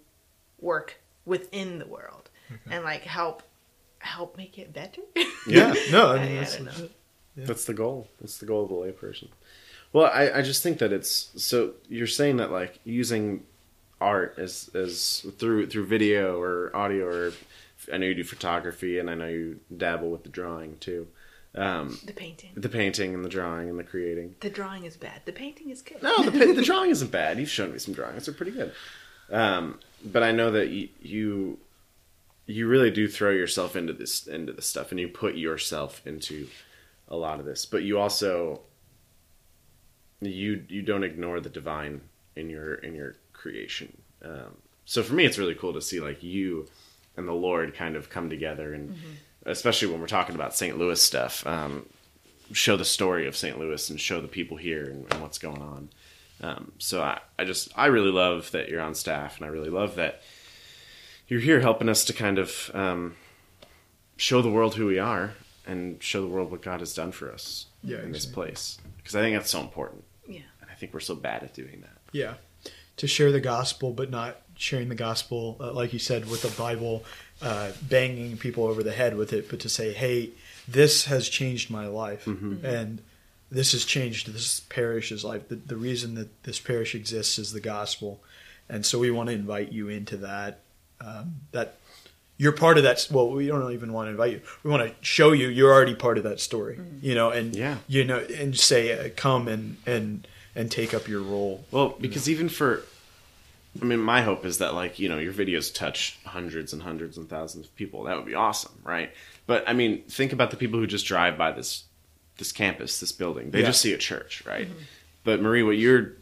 work 0.61 1.01
within 1.25 1.79
the 1.79 1.85
world 1.85 2.29
and 2.71 2.83
like 2.85 3.01
help 3.01 3.43
help 3.99 4.37
make 4.37 4.57
it 4.57 4.71
better. 4.71 5.01
Yeah, 5.45 5.73
no, 5.91 6.11
I 6.13 6.25
mean 6.25 6.37
I 6.37 6.39
that's 6.39 6.55
don't 6.55 6.65
know. 6.65 6.71
legit. 6.71 6.91
That's 7.35 7.65
the 7.65 7.73
goal. 7.73 8.07
That's 8.21 8.37
the 8.37 8.45
goal 8.45 8.63
of 8.63 8.69
the 8.69 8.75
layperson. 8.75 9.27
Well, 9.91 10.05
I, 10.13 10.31
I 10.39 10.41
just 10.41 10.63
think 10.63 10.77
that 10.79 10.93
it's 10.93 11.31
so 11.35 11.73
you're 11.89 12.07
saying 12.07 12.37
that 12.37 12.51
like 12.51 12.79
using 12.85 13.43
art 14.01 14.35
as 14.37 14.69
as 14.73 15.25
through 15.37 15.67
through 15.67 15.85
video 15.85 16.39
or 16.39 16.75
audio 16.75 17.05
or 17.05 17.33
I 17.91 17.97
know 17.97 18.05
you 18.07 18.13
do 18.15 18.23
photography 18.23 18.99
and 18.99 19.09
I 19.09 19.15
know 19.15 19.27
you 19.27 19.59
dabble 19.75 20.09
with 20.11 20.23
the 20.23 20.29
drawing 20.29 20.77
too. 20.77 21.07
Um, 21.55 21.97
The 22.05 22.13
painting. 22.13 22.51
the 22.55 22.69
painting 22.69 23.15
and 23.15 23.25
the 23.25 23.29
drawing 23.29 23.69
and 23.69 23.79
the 23.79 23.83
creating. 23.83 24.35
The 24.39 24.51
drawing 24.51 24.83
is 24.85 24.95
bad. 24.97 25.21
The 25.25 25.31
painting 25.31 25.71
is 25.71 25.81
good. 25.81 26.01
No, 26.03 26.23
the 26.23 26.31
pa- 26.31 26.53
the 26.53 26.61
drawing 26.71 26.91
isn't 26.91 27.11
bad. 27.11 27.39
You've 27.39 27.49
shown 27.49 27.71
me 27.73 27.79
some 27.79 27.93
drawings; 27.95 28.25
they're 28.27 28.35
pretty 28.35 28.51
good. 28.51 28.71
Um, 29.31 29.79
but 30.05 30.21
I 30.21 30.31
know 30.31 30.51
that 30.51 30.69
you, 30.69 30.89
you 31.01 31.57
you 32.45 32.67
really 32.67 32.91
do 32.91 33.07
throw 33.07 33.31
yourself 33.31 33.75
into 33.75 33.93
this 33.93 34.27
into 34.27 34.53
this 34.53 34.67
stuff, 34.67 34.91
and 34.91 34.99
you 34.99 35.07
put 35.07 35.35
yourself 35.35 36.01
into 36.05 36.47
a 37.07 37.15
lot 37.15 37.39
of 37.39 37.45
this. 37.45 37.65
But 37.65 37.81
you 37.81 37.97
also 37.97 38.61
you 40.21 40.63
you 40.67 40.81
don't 40.81 41.03
ignore 41.03 41.39
the 41.39 41.49
divine 41.49 42.01
in 42.35 42.49
your 42.49 42.75
in 42.75 42.93
your 42.93 43.15
creation. 43.39 44.01
Um, 44.23 44.57
so 44.85 45.01
for 45.03 45.13
me, 45.13 45.25
it's 45.25 45.37
really 45.37 45.55
cool 45.55 45.73
to 45.73 45.81
see 45.81 45.99
like 45.99 46.21
you 46.23 46.67
and 47.17 47.27
the 47.27 47.33
Lord 47.33 47.73
kind 47.75 47.95
of 47.95 48.09
come 48.09 48.29
together, 48.29 48.73
and 48.73 48.95
especially 49.45 49.87
when 49.89 49.99
we're 50.01 50.07
talking 50.07 50.35
about 50.35 50.55
St. 50.55 50.77
Louis 50.77 51.01
stuff. 51.01 51.45
Um, 51.47 51.85
show 52.51 52.75
the 52.75 52.85
story 52.85 53.27
of 53.27 53.35
St. 53.37 53.59
Louis 53.59 53.89
and 53.91 53.99
show 54.01 54.19
the 54.21 54.27
people 54.27 54.57
here 54.57 54.85
and, 54.85 55.05
and 55.11 55.21
what's 55.21 55.37
going 55.37 55.61
on. 55.61 55.89
Um, 56.41 56.71
so 56.79 57.01
I, 57.01 57.19
I 57.37 57.45
just 57.45 57.69
I 57.75 57.87
really 57.87 58.11
love 58.11 58.49
that 58.51 58.69
you're 58.69 58.81
on 58.81 58.95
staff, 58.95 59.37
and 59.37 59.45
I 59.45 59.49
really 59.49 59.69
love 59.69 59.95
that 59.95 60.21
you're 61.27 61.41
here 61.41 61.59
helping 61.59 61.89
us 61.89 62.03
to 62.05 62.13
kind 62.13 62.39
of 62.39 62.71
um, 62.73 63.15
show 64.17 64.41
the 64.41 64.49
world 64.49 64.75
who 64.75 64.87
we 64.87 64.97
are 64.99 65.33
and 65.67 66.01
show 66.01 66.21
the 66.21 66.27
world 66.27 66.49
what 66.49 66.61
God 66.63 66.79
has 66.79 66.93
done 66.95 67.11
for 67.11 67.31
us 67.31 67.67
Yeah, 67.83 68.01
in 68.01 68.11
this 68.11 68.25
place. 68.25 68.79
Because 68.97 69.15
I 69.15 69.21
think 69.21 69.35
that's 69.37 69.51
so 69.51 69.59
important, 69.61 70.03
Yeah. 70.27 70.39
and 70.61 70.71
I 70.71 70.73
think 70.73 70.93
we're 70.93 70.99
so 71.01 71.13
bad 71.15 71.43
at 71.43 71.53
doing 71.53 71.81
that. 71.81 71.97
Yeah, 72.11 72.33
to 72.99 73.07
share 73.07 73.31
the 73.31 73.39
gospel, 73.41 73.91
but 73.91 74.09
not 74.09 74.37
sharing 74.55 74.89
the 74.89 74.95
gospel, 74.95 75.57
uh, 75.59 75.71
like 75.73 75.93
you 75.93 75.99
said, 75.99 76.29
with 76.29 76.41
the 76.41 76.49
Bible, 76.61 77.03
uh, 77.41 77.71
banging 77.81 78.37
people 78.37 78.65
over 78.65 78.83
the 78.83 78.91
head 78.91 79.15
with 79.17 79.31
it, 79.33 79.49
but 79.49 79.59
to 79.61 79.69
say, 79.69 79.93
"Hey, 79.93 80.31
this 80.67 81.05
has 81.05 81.27
changed 81.29 81.69
my 81.71 81.87
life, 81.87 82.27
and 82.27 83.01
this 83.51 83.71
has 83.71 83.83
changed 83.85 84.31
this 84.33 84.59
parish's 84.69 85.23
life. 85.23 85.47
The, 85.47 85.55
the 85.55 85.77
reason 85.77 86.15
that 86.15 86.43
this 86.43 86.59
parish 86.59 86.93
exists 86.93 87.39
is 87.39 87.51
the 87.53 87.61
gospel, 87.61 88.21
and 88.69 88.85
so 88.85 88.99
we 88.99 89.09
want 89.11 89.29
to 89.29 89.33
invite 89.35 89.71
you 89.71 89.89
into 89.89 90.17
that. 90.17 90.59
Um, 91.01 91.35
that 91.53 91.77
you're 92.37 92.51
part 92.51 92.77
of 92.77 92.83
that. 92.83 93.07
Well, 93.09 93.29
we 93.31 93.47
don't 93.47 93.71
even 93.71 93.93
want 93.93 94.07
to 94.07 94.11
invite 94.11 94.31
you. 94.33 94.41
We 94.63 94.69
want 94.69 94.87
to 94.87 94.93
show 95.01 95.31
you 95.31 95.47
you're 95.47 95.73
already 95.73 95.95
part 95.95 96.17
of 96.17 96.25
that 96.25 96.39
story. 96.41 96.77
You 97.01 97.15
know, 97.15 97.29
and 97.31 97.55
Yeah. 97.55 97.77
you 97.87 98.03
know, 98.03 98.19
and 98.19 98.57
say, 98.57 98.91
uh, 98.91 99.09
come 99.15 99.47
and 99.47 99.77
and 99.85 100.27
and 100.59 100.69
take 100.69 100.93
up 100.93 101.07
your 101.07 101.21
role. 101.21 101.63
Well, 101.71 101.95
because 102.01 102.29
even 102.29 102.49
for, 102.49 102.83
I 103.81 103.85
mean, 103.85 103.99
my 103.99 104.21
hope 104.21 104.43
is 104.45 104.57
that 104.57 104.73
like 104.73 104.99
you 104.99 105.07
know 105.07 105.17
your 105.17 105.31
videos 105.31 105.73
touch 105.73 106.19
hundreds 106.25 106.73
and 106.73 106.81
hundreds 106.81 107.17
and 107.17 107.29
thousands 107.29 107.65
of 107.67 107.75
people. 107.77 108.03
That 108.03 108.17
would 108.17 108.25
be 108.25 108.35
awesome, 108.35 108.73
right? 108.83 109.11
But 109.47 109.63
I 109.67 109.73
mean, 109.73 110.03
think 110.03 110.33
about 110.33 110.51
the 110.51 110.57
people 110.57 110.77
who 110.79 110.85
just 110.85 111.05
drive 111.05 111.37
by 111.37 111.53
this 111.53 111.85
this 112.37 112.51
campus, 112.51 112.99
this 112.99 113.13
building. 113.13 113.51
They 113.51 113.61
Yeah. 113.61 113.67
just 113.67 113.81
see 113.81 113.93
a 113.93 113.97
church, 113.97 114.43
right? 114.45 114.67
But 115.23 115.41
Marie, 115.41 115.63
what 115.63 115.77
you're, 115.77 116.13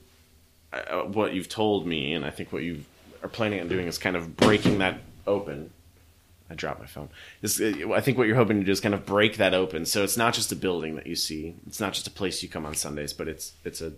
uh, 0.73 1.01
what 1.01 1.33
you've 1.33 1.49
told 1.49 1.85
me, 1.85 2.13
and 2.13 2.25
I 2.25 2.31
think 2.31 2.51
what 2.51 2.63
you 2.63 2.83
are 3.23 3.29
planning 3.29 3.59
on 3.61 3.67
doing 3.67 3.87
is 3.87 3.97
kind 3.97 4.15
of 4.15 4.35
breaking 4.37 4.79
that 4.79 4.99
open. 5.27 5.71
I 6.49 6.55
dropped 6.55 6.79
my 6.79 6.85
phone. 6.87 7.09
Is 7.41 7.59
uh, 7.61 7.91
I 7.93 8.01
think 8.01 8.17
what 8.17 8.25
you're 8.27 8.35
hoping 8.37 8.59
to 8.59 8.65
do 8.65 8.71
is 8.71 8.79
kind 8.79 8.95
of 8.95 9.05
break 9.05 9.37
that 9.37 9.53
open, 9.53 9.85
so 9.85 10.03
it's 10.03 10.17
not 10.17 10.33
just 10.33 10.51
a 10.51 10.55
building 10.55 10.95
that 10.95 11.05
you 11.07 11.15
see. 11.15 11.55
It's 11.67 11.79
not 11.79 11.93
just 11.93 12.07
a 12.07 12.11
place 12.11 12.41
you 12.41 12.49
come 12.49 12.65
on 12.65 12.73
Sundays, 12.75 13.13
but 13.13 13.27
it's 13.27 13.53
it's 13.65 13.81
a 13.81 13.93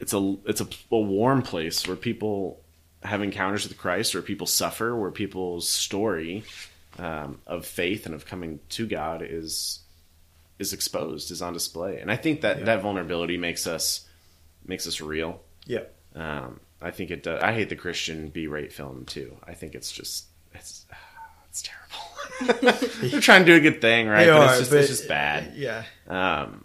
it's 0.00 0.12
a 0.12 0.36
it's 0.46 0.60
a, 0.60 0.66
a 0.90 0.98
warm 0.98 1.42
place 1.42 1.86
where 1.86 1.96
people 1.96 2.60
have 3.02 3.22
encounters 3.22 3.68
with 3.68 3.76
Christ, 3.78 4.14
where 4.14 4.22
people 4.22 4.46
suffer, 4.46 4.96
where 4.96 5.10
people's 5.10 5.68
story 5.68 6.44
um, 6.98 7.40
of 7.46 7.66
faith 7.66 8.06
and 8.06 8.14
of 8.14 8.24
coming 8.26 8.60
to 8.70 8.86
God 8.86 9.22
is 9.22 9.80
is 10.58 10.72
exposed, 10.72 11.30
is 11.30 11.42
on 11.42 11.52
display, 11.52 11.98
and 12.00 12.10
I 12.10 12.16
think 12.16 12.40
that 12.42 12.58
Yeah. 12.60 12.64
that 12.66 12.82
vulnerability 12.82 13.36
makes 13.36 13.66
us 13.66 14.06
makes 14.66 14.86
us 14.86 15.00
real. 15.00 15.40
Yeah. 15.66 15.84
Um, 16.14 16.60
I 16.80 16.90
think 16.90 17.10
it 17.10 17.22
does. 17.22 17.42
I 17.42 17.52
hate 17.52 17.68
the 17.70 17.76
Christian 17.76 18.28
B-rate 18.28 18.72
film 18.72 19.04
too. 19.06 19.36
I 19.46 19.54
think 19.54 19.74
it's 19.74 19.90
just 19.92 20.26
it's 20.54 20.86
it's 21.48 21.62
terrible. 21.62 22.78
They're 23.10 23.20
trying 23.20 23.44
to 23.44 23.46
do 23.46 23.54
a 23.56 23.60
good 23.60 23.80
thing, 23.80 24.08
right? 24.08 24.24
They 24.24 24.30
but 24.30 24.40
are, 24.40 24.48
it's 24.50 24.58
just 24.58 24.70
but- 24.70 24.78
it's 24.80 24.88
just 24.88 25.08
bad. 25.08 25.54
Yeah, 25.56 25.84
Um, 26.08 26.64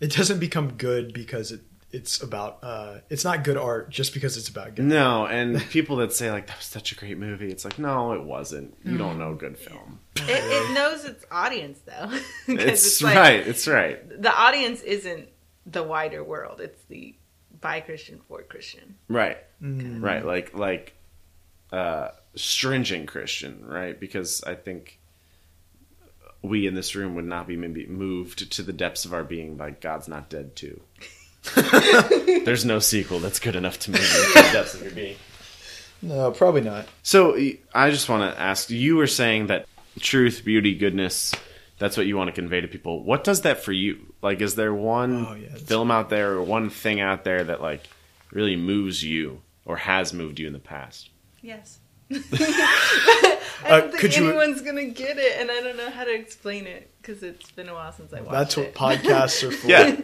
it 0.00 0.12
doesn't 0.12 0.38
become 0.40 0.72
good 0.74 1.12
because 1.14 1.52
it 1.52 1.60
it's 1.94 2.20
about 2.22 2.58
uh 2.62 2.98
it's 3.08 3.24
not 3.24 3.44
good 3.44 3.56
art 3.56 3.88
just 3.90 4.12
because 4.14 4.36
it's 4.36 4.48
about 4.48 4.74
good. 4.74 4.84
No, 4.84 5.26
and 5.26 5.60
people 5.70 5.96
that 5.96 6.12
say 6.12 6.30
like 6.30 6.46
that 6.48 6.56
was 6.58 6.66
such 6.66 6.92
a 6.92 6.94
great 6.96 7.18
movie, 7.18 7.50
it's 7.50 7.64
like 7.64 7.78
no, 7.78 8.12
it 8.12 8.22
wasn't. 8.22 8.76
You 8.84 8.98
don't 8.98 9.18
know 9.18 9.34
good 9.34 9.56
film. 9.56 10.00
It, 10.16 10.22
it 10.28 10.74
knows 10.74 11.04
its 11.04 11.24
audience 11.30 11.78
though. 11.86 12.08
'Cause 12.08 12.20
It's, 12.46 13.02
like, 13.02 13.16
right. 13.16 13.46
It's 13.46 13.66
right. 13.66 14.22
The 14.22 14.34
audience 14.34 14.82
isn't 14.82 15.28
the 15.66 15.82
wider 15.82 16.22
world. 16.22 16.60
It's 16.60 16.82
the 16.88 17.14
by 17.60 17.80
Christian 17.80 18.20
for 18.28 18.42
Christian. 18.42 18.96
Right. 19.08 19.38
Mm. 19.62 20.02
Right. 20.02 20.24
Like 20.24 20.54
like 20.54 20.94
uh, 21.72 22.08
stringent 22.34 23.08
Christian, 23.08 23.64
right? 23.66 23.98
Because 23.98 24.44
I 24.44 24.54
think 24.54 24.98
we 26.42 26.66
in 26.66 26.74
this 26.74 26.94
room 26.94 27.14
would 27.14 27.24
not 27.24 27.46
be 27.46 27.56
maybe 27.56 27.86
moved 27.86 28.52
to 28.52 28.62
the 28.62 28.72
depths 28.72 29.06
of 29.06 29.14
our 29.14 29.24
being 29.24 29.56
by 29.56 29.70
God's 29.70 30.08
not 30.08 30.28
dead 30.28 30.54
too. 30.54 30.80
There's 32.44 32.64
no 32.64 32.78
sequel 32.78 33.18
that's 33.20 33.38
good 33.38 33.56
enough 33.56 33.78
to 33.80 33.90
move 33.90 34.00
you 34.00 34.06
to 34.06 34.32
the 34.34 34.50
depths 34.52 34.74
of 34.74 34.82
your 34.82 34.92
being. 34.92 35.16
No, 36.02 36.30
probably 36.32 36.60
not. 36.60 36.86
So 37.02 37.36
I 37.74 37.90
just 37.90 38.08
want 38.08 38.30
to 38.34 38.40
ask 38.40 38.70
you 38.70 38.96
were 38.96 39.06
saying 39.06 39.46
that 39.48 39.66
truth, 40.00 40.42
beauty, 40.44 40.74
goodness, 40.74 41.32
that's 41.78 41.96
what 41.96 42.06
you 42.06 42.16
want 42.16 42.28
to 42.28 42.32
convey 42.32 42.60
to 42.60 42.68
people. 42.68 43.02
What 43.02 43.24
does 43.24 43.42
that 43.42 43.62
for 43.62 43.72
you? 43.72 44.12
Like 44.22 44.40
is 44.40 44.54
there 44.54 44.74
one 44.74 45.26
Oh, 45.26 45.34
yeah, 45.34 45.54
film 45.54 45.90
out 45.90 46.10
there 46.10 46.32
or 46.32 46.42
one 46.42 46.70
thing 46.70 47.00
out 47.00 47.24
there 47.24 47.44
that 47.44 47.60
like 47.62 47.86
really 48.32 48.56
moves 48.56 49.02
you 49.02 49.40
or 49.64 49.76
has 49.76 50.12
moved 50.12 50.38
you 50.38 50.46
in 50.46 50.52
the 50.52 50.58
past? 50.58 51.10
Yes. 51.42 51.78
I 52.12 53.38
Uh, 53.64 53.80
don't 53.80 53.88
think 53.90 54.00
could 54.00 54.16
you- 54.16 54.28
anyone's 54.28 54.60
gonna 54.60 54.84
get 54.84 55.16
it, 55.18 55.40
and 55.40 55.50
I 55.50 55.60
don't 55.62 55.76
know 55.76 55.90
how 55.90 56.04
to 56.04 56.14
explain 56.14 56.66
it 56.66 56.90
because 57.00 57.22
it's 57.22 57.50
been 57.52 57.68
a 57.68 57.74
while 57.74 57.92
since 57.92 58.12
I 58.12 58.20
watched 58.20 58.32
That's 58.32 58.56
what 58.58 58.66
it. 58.66 58.74
podcasts 58.74 59.42
are 59.46 59.50
for. 59.56 59.66
Yeah. 59.68 60.00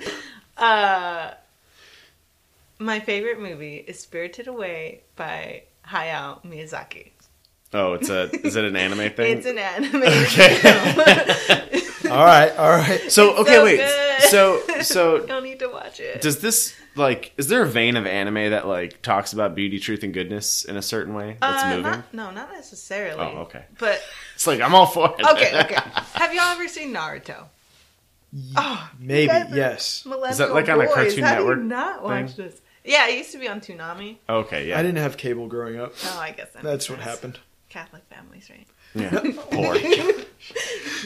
Uh, 0.60 1.32
my 2.78 3.00
favorite 3.00 3.40
movie 3.40 3.76
is 3.86 3.98
Spirited 4.00 4.46
Away 4.46 5.00
by 5.16 5.62
Hayao 5.88 6.42
Miyazaki. 6.44 7.10
Oh, 7.72 7.92
it's 7.94 8.08
a 8.10 8.30
is 8.46 8.56
it 8.56 8.64
an 8.64 8.74
anime 8.76 9.10
thing? 9.16 9.38
It's 9.38 9.46
an 9.46 9.58
animated 9.58 10.26
film. 10.28 11.80
All 12.10 12.24
right, 12.24 12.50
all 12.58 12.68
right. 12.70 13.00
so 13.12 13.30
It's 13.30 13.40
okay, 13.42 13.54
so 13.54 13.64
wait. 13.64 13.76
good. 13.76 14.22
So 14.22 14.62
you 14.68 14.82
so 14.82 15.26
don't 15.26 15.44
need 15.44 15.60
to 15.60 15.68
watch 15.68 16.00
it. 16.00 16.20
does 16.20 16.40
this 16.40 16.74
like 16.96 17.32
is 17.36 17.46
there 17.46 17.62
a 17.62 17.68
vein 17.68 17.94
of 17.96 18.04
anime 18.04 18.50
that 18.50 18.66
like 18.66 19.00
talks 19.00 19.32
about 19.32 19.54
beauty, 19.54 19.78
truth, 19.78 20.02
and 20.02 20.12
goodness 20.12 20.64
in 20.64 20.76
a 20.76 20.82
certain 20.82 21.14
way 21.14 21.36
that's 21.40 21.62
Uh, 21.62 21.68
moving? 21.68 21.82
not- 21.82 22.12
no, 22.14 22.30
not 22.32 22.50
necessarily. 22.52 23.20
Oh, 23.20 23.42
okay. 23.42 23.64
But 23.78 24.02
It's 24.34 24.44
like 24.48 24.60
I'm 24.60 24.74
all 24.74 24.86
for 24.86 25.14
it. 25.16 25.24
okay, 25.24 25.60
okay. 25.60 25.76
Have 26.14 26.34
y'all 26.34 26.46
ever 26.52 26.66
seen 26.66 26.92
Naruto? 26.92 27.44
Oh, 28.56 28.90
Maybe 28.98 29.26
guys 29.28 29.52
are 29.52 29.56
yes. 29.56 30.04
millennial 30.06 30.54
like 30.54 30.68
on 30.68 30.80
a 30.80 30.84
boys. 30.84 30.94
Cartoon 30.94 31.24
How 31.24 31.30
do 31.34 31.40
Network 31.40 31.58
you 31.58 31.64
not 31.64 32.02
watch 32.04 32.30
thing? 32.32 32.46
this? 32.46 32.60
Yeah, 32.84 33.08
it 33.08 33.18
used 33.18 33.32
to 33.32 33.38
be 33.38 33.48
on 33.48 33.60
Toonami. 33.60 34.18
okay, 34.28 34.68
yeah. 34.68 34.78
I 34.78 34.82
didn't 34.82 34.98
have 34.98 35.16
cable 35.16 35.48
growing 35.48 35.78
up. 35.80 35.92
Oh, 36.04 36.18
I 36.20 36.30
guess 36.30 36.50
that 36.52 36.62
That's 36.62 36.88
makes 36.88 36.90
what 36.90 37.04
sense. 37.04 37.10
happened. 37.16 37.38
Catholic 37.68 38.02
families, 38.08 38.48
right? 38.50 38.66
Yeah. 38.94 39.20
Poor. 39.50 39.76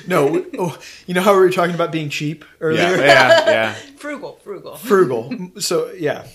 No, 0.07 0.27
we- 0.27 0.45
oh, 0.59 0.79
you 1.07 1.15
know 1.15 1.21
how 1.23 1.33
we 1.33 1.41
were 1.41 1.51
talking 1.51 1.75
about 1.75 1.93
being 1.93 2.09
cheap 2.09 2.45
earlier? 2.61 2.83
Yeah, 2.83 2.97
yeah, 2.97 3.51
yeah. 3.51 3.73
Frugal, 3.97 4.39
frugal. 4.43 4.77
Frugal. 4.77 5.51
So 5.61 5.93
yeah, 5.93 6.27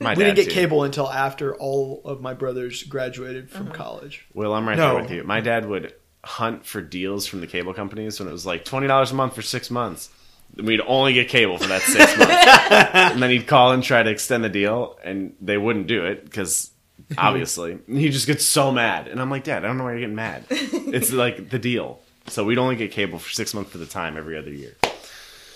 My 0.00 0.14
we 0.14 0.24
didn't 0.24 0.36
get 0.36 0.46
too. 0.46 0.50
cable 0.52 0.82
until 0.84 1.08
after 1.10 1.54
all 1.56 2.02
of 2.04 2.20
my 2.20 2.34
brothers 2.34 2.82
graduated 2.84 3.50
from 3.50 3.68
Uh-huh. 3.68 3.74
college. 3.76 4.26
Well, 4.34 4.52
I'm 4.54 4.66
right 4.68 4.76
No. 4.78 4.94
there 4.94 5.02
with 5.02 5.10
you. 5.10 5.24
My 5.24 5.40
dad 5.40 5.66
would 5.66 5.94
hunt 6.24 6.66
for 6.66 6.80
deals 6.82 7.26
from 7.26 7.40
the 7.40 7.46
cable 7.46 7.72
companies 7.74 8.18
when 8.18 8.28
it 8.28 8.32
was 8.32 8.44
like 8.46 8.64
twenty 8.64 8.86
dollars 8.86 9.12
a 9.12 9.14
month 9.14 9.34
for 9.34 9.42
six 9.42 9.70
months. 9.70 10.10
And 10.58 10.66
We'd 10.66 10.80
only 10.80 11.14
get 11.14 11.28
cable 11.28 11.56
for 11.56 11.68
that 11.68 11.82
six 11.82 12.18
months, 12.18 12.34
and 13.14 13.22
then 13.22 13.30
he'd 13.30 13.46
call 13.46 13.72
and 13.72 13.82
try 13.82 14.02
to 14.02 14.10
extend 14.10 14.44
the 14.44 14.48
deal, 14.48 14.98
and 15.04 15.34
they 15.40 15.56
wouldn't 15.56 15.86
do 15.86 16.04
it 16.04 16.24
because 16.24 16.70
obviously 17.16 17.78
he 17.88 18.10
just 18.10 18.26
gets 18.26 18.44
so 18.44 18.72
mad. 18.72 19.08
And 19.08 19.20
I'm 19.20 19.30
like, 19.30 19.44
Dad, 19.44 19.64
I 19.64 19.68
don't 19.68 19.78
know 19.78 19.84
why 19.84 19.92
you're 19.92 20.00
getting 20.00 20.16
mad. 20.16 20.44
It's 20.50 21.12
like 21.12 21.50
the 21.50 21.58
deal. 21.58 22.00
So 22.28 22.44
we'd 22.44 22.58
only 22.58 22.76
get 22.76 22.92
cable 22.92 23.18
for 23.18 23.30
six 23.30 23.54
months 23.54 23.74
at 23.74 23.80
a 23.80 23.86
time 23.86 24.16
every 24.16 24.38
other 24.38 24.50
year. 24.50 24.74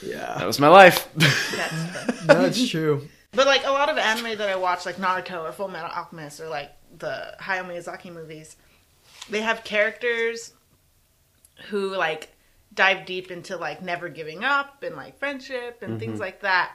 Yeah, 0.03 0.37
that 0.39 0.47
was 0.47 0.59
my 0.61 0.69
life. 0.69 1.09
That's 1.15 2.23
that's 2.27 2.69
true. 2.69 3.09
But 3.33 3.47
like 3.47 3.65
a 3.65 3.71
lot 3.71 3.89
of 3.89 3.97
anime 3.97 4.37
that 4.39 4.49
I 4.49 4.57
watch, 4.57 4.85
like 4.85 4.97
Naruto 4.97 5.43
or 5.43 5.53
Full 5.53 5.69
Metal 5.69 5.91
Alchemist 5.91 6.41
or 6.41 6.49
like 6.49 6.71
the 6.99 7.35
Hayao 7.41 7.67
Miyazaki 7.67 8.13
movies, 8.13 8.57
they 9.31 9.41
have 9.41 9.65
characters 9.65 10.53
who 11.69 11.97
like 11.97 12.29
dive 12.75 13.05
deep 13.07 13.31
into 13.31 13.57
like 13.57 13.83
never 13.83 14.09
giving 14.09 14.45
up 14.45 14.83
and 14.83 14.97
like 14.97 15.19
friendship 15.19 15.83
and 15.83 15.99
things 15.99 16.19
like 16.21 16.41
that. 16.41 16.73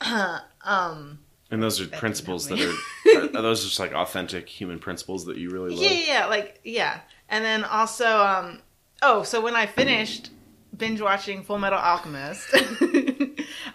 um, 0.64 1.18
And 1.50 1.62
those 1.62 1.80
are 1.80 1.86
principles 1.86 2.48
that 2.48 2.60
are, 2.60 3.18
are 3.18 3.24
are 3.36 3.42
those 3.42 3.64
just 3.64 3.78
like 3.80 3.92
authentic 3.92 4.48
human 4.48 4.78
principles 4.78 5.24
that 5.26 5.36
you 5.36 5.50
really 5.50 5.70
love? 5.70 5.82
yeah, 5.82 5.90
yeah, 5.90 6.06
yeah, 6.06 6.26
like 6.26 6.60
yeah. 6.64 7.00
And 7.28 7.44
then 7.44 7.64
also, 7.64 8.06
um, 8.06 8.62
oh, 9.02 9.22
so 9.22 9.40
when 9.40 9.54
I 9.54 9.66
finished 9.66 10.30
binge 10.76 11.00
watching 11.00 11.42
Full 11.42 11.58
Metal 11.58 11.78
Alchemist, 11.78 12.48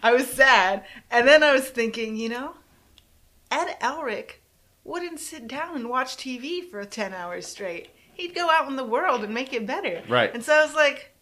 I 0.02 0.12
was 0.14 0.28
sad, 0.28 0.86
and 1.12 1.28
then 1.28 1.44
I 1.44 1.54
was 1.54 1.70
thinking, 1.70 2.16
you 2.16 2.30
know, 2.30 2.56
Ed 3.52 3.78
Elric 3.82 4.36
wouldn't 4.84 5.20
sit 5.20 5.48
down 5.48 5.76
and 5.76 5.90
watch 5.90 6.18
TV 6.18 6.68
for 6.70 6.84
ten 6.86 7.14
hours 7.14 7.46
straight. 7.46 7.90
He'd 8.16 8.34
go 8.36 8.50
out 8.50 8.68
in 8.68 8.76
the 8.76 8.86
world 8.86 9.24
and 9.24 9.34
make 9.34 9.54
it 9.54 9.66
better. 9.68 10.02
Right. 10.08 10.34
And 10.34 10.44
so 10.44 10.54
I 10.54 10.66
was 10.66 10.74
like. 10.76 11.13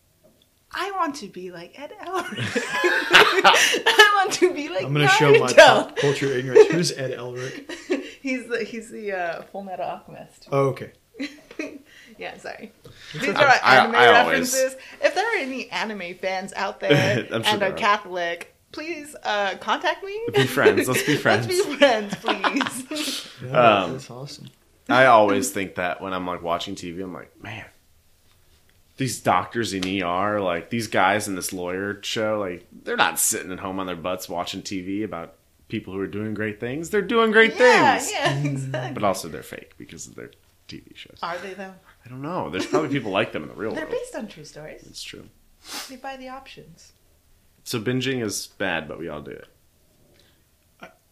I 0.73 0.91
want 0.91 1.15
to 1.17 1.27
be 1.27 1.51
like 1.51 1.77
Ed 1.79 1.91
Elric. 2.01 2.37
I 2.65 4.21
want 4.23 4.33
to 4.35 4.53
be 4.53 4.69
like 4.69 4.85
I'm 4.85 4.93
going 4.93 5.07
to 5.07 5.13
show 5.13 5.31
my 5.37 5.51
pop 5.53 5.95
culture 5.97 6.27
ignorance. 6.27 6.67
Who's 6.69 6.91
Ed 6.93 7.11
Elric? 7.17 8.03
he's 8.21 8.47
the 8.47 8.63
he's 8.63 8.89
the 8.89 9.11
uh, 9.11 9.41
Full 9.51 9.63
Metal 9.63 9.85
Alchemist. 9.85 10.47
Oh, 10.51 10.67
okay. 10.69 10.91
yeah, 12.17 12.37
sorry. 12.37 12.71
These 13.13 13.29
are 13.35 13.45
I- 13.45 13.77
anime 13.81 13.95
I 13.95 14.07
always- 14.21 14.53
references. 14.53 14.75
If 15.01 15.13
there 15.15 15.25
are 15.25 15.37
any 15.39 15.69
anime 15.71 16.15
fans 16.15 16.53
out 16.55 16.79
there 16.79 17.25
sure 17.27 17.35
and 17.43 17.63
are 17.63 17.69
are. 17.69 17.73
Catholic, 17.73 18.55
please 18.71 19.15
uh, 19.23 19.55
contact 19.59 20.03
me. 20.03 20.19
Be 20.33 20.45
friends. 20.47 20.87
Let's 20.87 21.03
be 21.03 21.17
friends. 21.17 21.47
Let's 21.47 21.65
be 21.65 21.75
friends, 21.77 22.15
please. 22.15 23.27
Yeah, 23.43 23.83
Um, 23.83 23.91
that's 23.93 24.09
awesome. 24.09 24.47
I 24.89 25.05
always 25.07 25.51
think 25.51 25.75
that 25.75 26.01
when 26.01 26.13
I'm 26.13 26.25
like 26.25 26.41
watching 26.41 26.75
TV, 26.75 27.03
I'm 27.03 27.13
like, 27.13 27.31
man, 27.41 27.65
these 29.01 29.19
doctors 29.19 29.73
in 29.73 29.83
ER, 30.03 30.39
like 30.39 30.69
these 30.69 30.85
guys 30.85 31.27
in 31.27 31.33
this 31.33 31.51
lawyer 31.51 31.99
show, 32.03 32.39
like 32.39 32.67
they're 32.83 32.95
not 32.95 33.17
sitting 33.17 33.51
at 33.51 33.59
home 33.59 33.79
on 33.79 33.87
their 33.87 33.95
butts 33.95 34.29
watching 34.29 34.61
TV 34.61 35.03
about 35.03 35.33
people 35.69 35.91
who 35.91 35.99
are 35.99 36.05
doing 36.07 36.35
great 36.35 36.59
things. 36.59 36.91
They're 36.91 37.01
doing 37.01 37.31
great 37.31 37.55
yeah, 37.57 37.97
things, 37.97 38.11
yeah, 38.11 38.37
exactly. 38.37 38.93
but 38.93 39.03
also 39.03 39.27
they're 39.27 39.41
fake 39.41 39.73
because 39.79 40.05
of 40.05 40.13
their 40.13 40.29
TV 40.67 40.95
shows. 40.95 41.17
Are 41.23 41.39
they 41.39 41.55
though? 41.55 41.73
I 42.05 42.09
don't 42.09 42.21
know. 42.21 42.51
There's 42.51 42.67
probably 42.67 42.89
people 42.97 43.11
like 43.11 43.31
them 43.31 43.41
in 43.41 43.49
the 43.49 43.55
real 43.55 43.71
world. 43.71 43.77
They're 43.77 43.87
based 43.87 44.15
on 44.15 44.27
true 44.27 44.45
stories. 44.45 44.83
It's 44.83 45.01
true. 45.01 45.27
They 45.89 45.95
buy 45.95 46.15
the 46.15 46.29
options. 46.29 46.93
So 47.63 47.79
binging 47.79 48.23
is 48.23 48.47
bad, 48.59 48.87
but 48.87 48.99
we 48.99 49.09
all 49.09 49.21
do 49.21 49.31
it. 49.31 49.47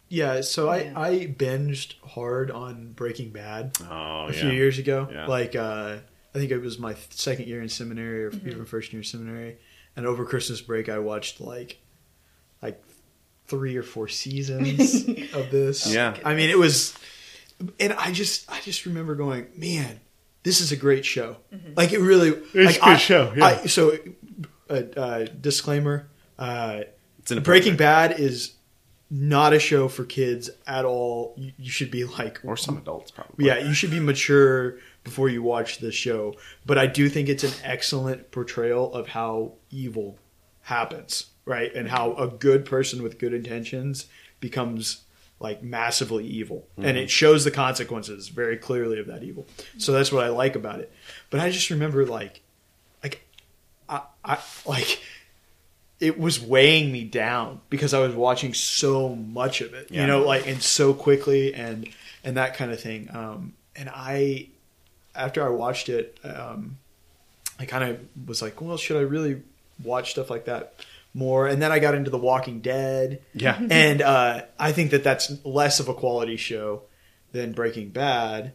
Yeah, 0.10 0.42
so 0.42 0.72
Yeah. 0.74 0.94
I, 0.96 1.08
I 1.08 1.16
binged 1.28 1.94
hard 2.04 2.52
on 2.52 2.94
Breaking 2.94 3.30
Bad 3.32 3.78
Oh, 3.82 4.26
a 4.26 4.26
yeah. 4.28 4.32
few 4.42 4.50
years 4.52 4.78
ago. 4.78 5.08
Yeah. 5.12 5.26
Like, 5.28 5.56
uh, 5.56 5.98
I 6.34 6.38
think 6.40 6.52
it 6.52 6.60
was 6.60 6.78
my 6.80 6.96
second 7.10 7.48
year 7.48 7.62
in 7.62 7.70
seminary 7.70 8.26
or 8.26 8.32
Mm-hmm. 8.32 8.50
even 8.50 8.66
first 8.66 8.94
year 8.94 9.00
in 9.02 9.04
seminary. 9.06 9.58
And 9.96 10.06
over 10.06 10.26
Christmas 10.26 10.62
break, 10.62 10.88
I 10.90 11.00
watched 11.00 11.42
like, 11.42 11.80
like 12.62 12.82
three 13.48 13.76
or 13.76 13.84
four 13.84 14.08
seasons 14.08 15.08
of 15.34 15.50
this. 15.52 15.92
Yeah. 15.94 16.16
I 16.24 16.36
mean, 16.36 16.50
it 16.50 16.58
was, 16.58 16.96
and 17.80 17.94
I 17.94 18.12
just, 18.12 18.50
I 18.52 18.60
just 18.62 18.86
remember 18.86 19.16
going, 19.16 19.48
man, 19.56 20.00
this 20.44 20.62
is 20.62 20.72
a 20.72 20.76
great 20.78 21.04
show. 21.06 21.38
Like 21.76 21.92
it 21.94 22.00
really, 22.00 22.30
It's 22.30 22.56
like, 22.56 22.76
a 22.78 22.80
good 22.80 22.90
I- 22.94 22.98
show, 22.98 23.34
yeah. 23.36 23.46
I, 23.46 23.66
so, 23.66 23.98
uh, 24.70 24.74
uh, 24.96 25.26
disclaimer, 25.42 26.08
uh, 26.38 26.82
It's 27.20 27.32
inappropriate. 27.32 27.64
Breaking 27.64 27.78
Bad 27.78 28.20
is 28.20 28.54
not 29.10 29.54
a 29.54 29.60
show 29.60 29.88
for 29.88 30.06
kids 30.06 30.50
at 30.68 30.86
all. 30.86 31.34
You, 31.38 31.52
you 31.58 31.72
should 31.72 31.92
be 31.92 32.04
like, 32.04 32.40
or 32.44 32.56
some 32.56 32.78
adults 32.78 33.12
probably. 33.12 33.46
yeah, 33.46 33.58
you 33.58 33.74
should 33.74 33.92
be 33.92 34.00
mature 34.00 34.78
before 35.04 35.30
you 35.30 35.42
watch 35.42 35.80
this 35.80 35.96
show. 35.96 36.36
But 36.66 36.78
I 36.78 36.88
do 36.88 37.10
think 37.10 37.30
it's 37.30 37.44
an 37.44 37.54
excellent 37.64 38.32
portrayal 38.32 38.94
of 38.94 39.08
how 39.08 39.54
evil 39.72 40.20
happens, 40.62 41.28
right? 41.46 41.74
And 41.74 41.90
how 41.90 42.14
a 42.14 42.28
good 42.28 42.66
person 42.66 43.02
with 43.02 43.18
good 43.18 43.34
intentions 43.34 44.06
becomes 44.40 45.04
like 45.40 45.64
massively 45.64 46.26
evil. 46.26 46.68
And 46.78 46.86
mm-hmm. 46.86 46.98
it 46.98 47.10
shows 47.10 47.44
the 47.44 47.52
consequences 47.52 48.28
very 48.28 48.58
clearly 48.58 49.00
of 49.00 49.08
that 49.08 49.24
evil. 49.24 49.48
So 49.78 49.92
that's 49.92 50.12
what 50.12 50.24
I 50.24 50.30
like 50.30 50.56
about 50.56 50.80
it. 50.80 50.92
But 51.30 51.40
I 51.40 51.50
just 51.50 51.70
remember 51.70 52.06
like 52.06 52.42
like 53.02 53.22
I, 53.88 54.02
I 54.24 54.38
like 54.66 55.02
it 56.00 56.18
was 56.20 56.40
weighing 56.40 56.92
me 56.92 57.04
down 57.04 57.60
because 57.70 57.94
I 57.94 58.00
was 58.00 58.16
watching 58.16 58.54
so 58.54 59.16
much 59.16 59.62
of 59.62 59.74
it, 59.74 59.88
Yeah. 59.92 60.02
you 60.02 60.08
know, 60.08 60.22
like 60.24 60.48
and 60.48 60.62
so 60.62 60.94
quickly 60.94 61.54
and 61.54 61.88
and 62.24 62.38
that 62.38 62.56
kind 62.56 62.72
of 62.72 62.80
thing. 62.82 63.10
Um, 63.14 63.54
and 63.76 63.90
I, 63.94 64.48
after 65.16 65.46
I 65.46 65.50
watched 65.50 65.90
it, 65.90 66.18
um, 66.24 66.78
I 67.60 67.66
kind 67.66 67.84
of 67.84 68.00
was 68.28 68.42
like, 68.42 68.62
well, 68.62 68.78
should 68.78 68.98
I 68.98 69.02
really 69.02 69.42
watch 69.84 70.12
stuff 70.12 70.30
like 70.30 70.46
that 70.46 70.74
more? 71.14 71.48
And 71.48 71.62
then 71.62 71.72
I 71.72 71.80
got 71.80 71.96
into 71.96 72.10
The 72.10 72.18
Walking 72.18 72.60
Dead, 72.62 73.22
Yeah. 73.34 73.58
and 73.70 74.02
uh, 74.02 74.44
I 74.58 74.72
think 74.74 74.92
that 74.92 75.04
that's 75.04 75.32
less 75.46 75.80
of 75.80 75.88
a 75.90 75.94
quality 75.94 76.38
show 76.38 76.84
than 77.32 77.52
Breaking 77.54 77.90
Bad. 77.90 78.54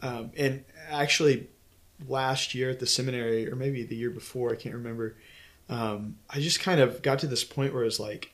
Um, 0.00 0.30
and 0.36 0.64
actually, 0.90 1.48
last 2.08 2.54
year 2.54 2.70
at 2.70 2.80
the 2.80 2.86
seminary, 2.86 3.48
or 3.48 3.54
maybe 3.54 3.84
the 3.84 3.94
year 3.96 4.10
before, 4.10 4.52
I 4.52 4.56
can't 4.56 4.74
remember. 4.74 5.14
Um, 5.68 6.18
I 6.28 6.40
just 6.40 6.60
kind 6.60 6.80
of 6.80 7.02
got 7.02 7.18
to 7.20 7.26
this 7.26 7.44
point 7.44 7.72
where 7.72 7.84
it's 7.84 8.00
like, 8.00 8.32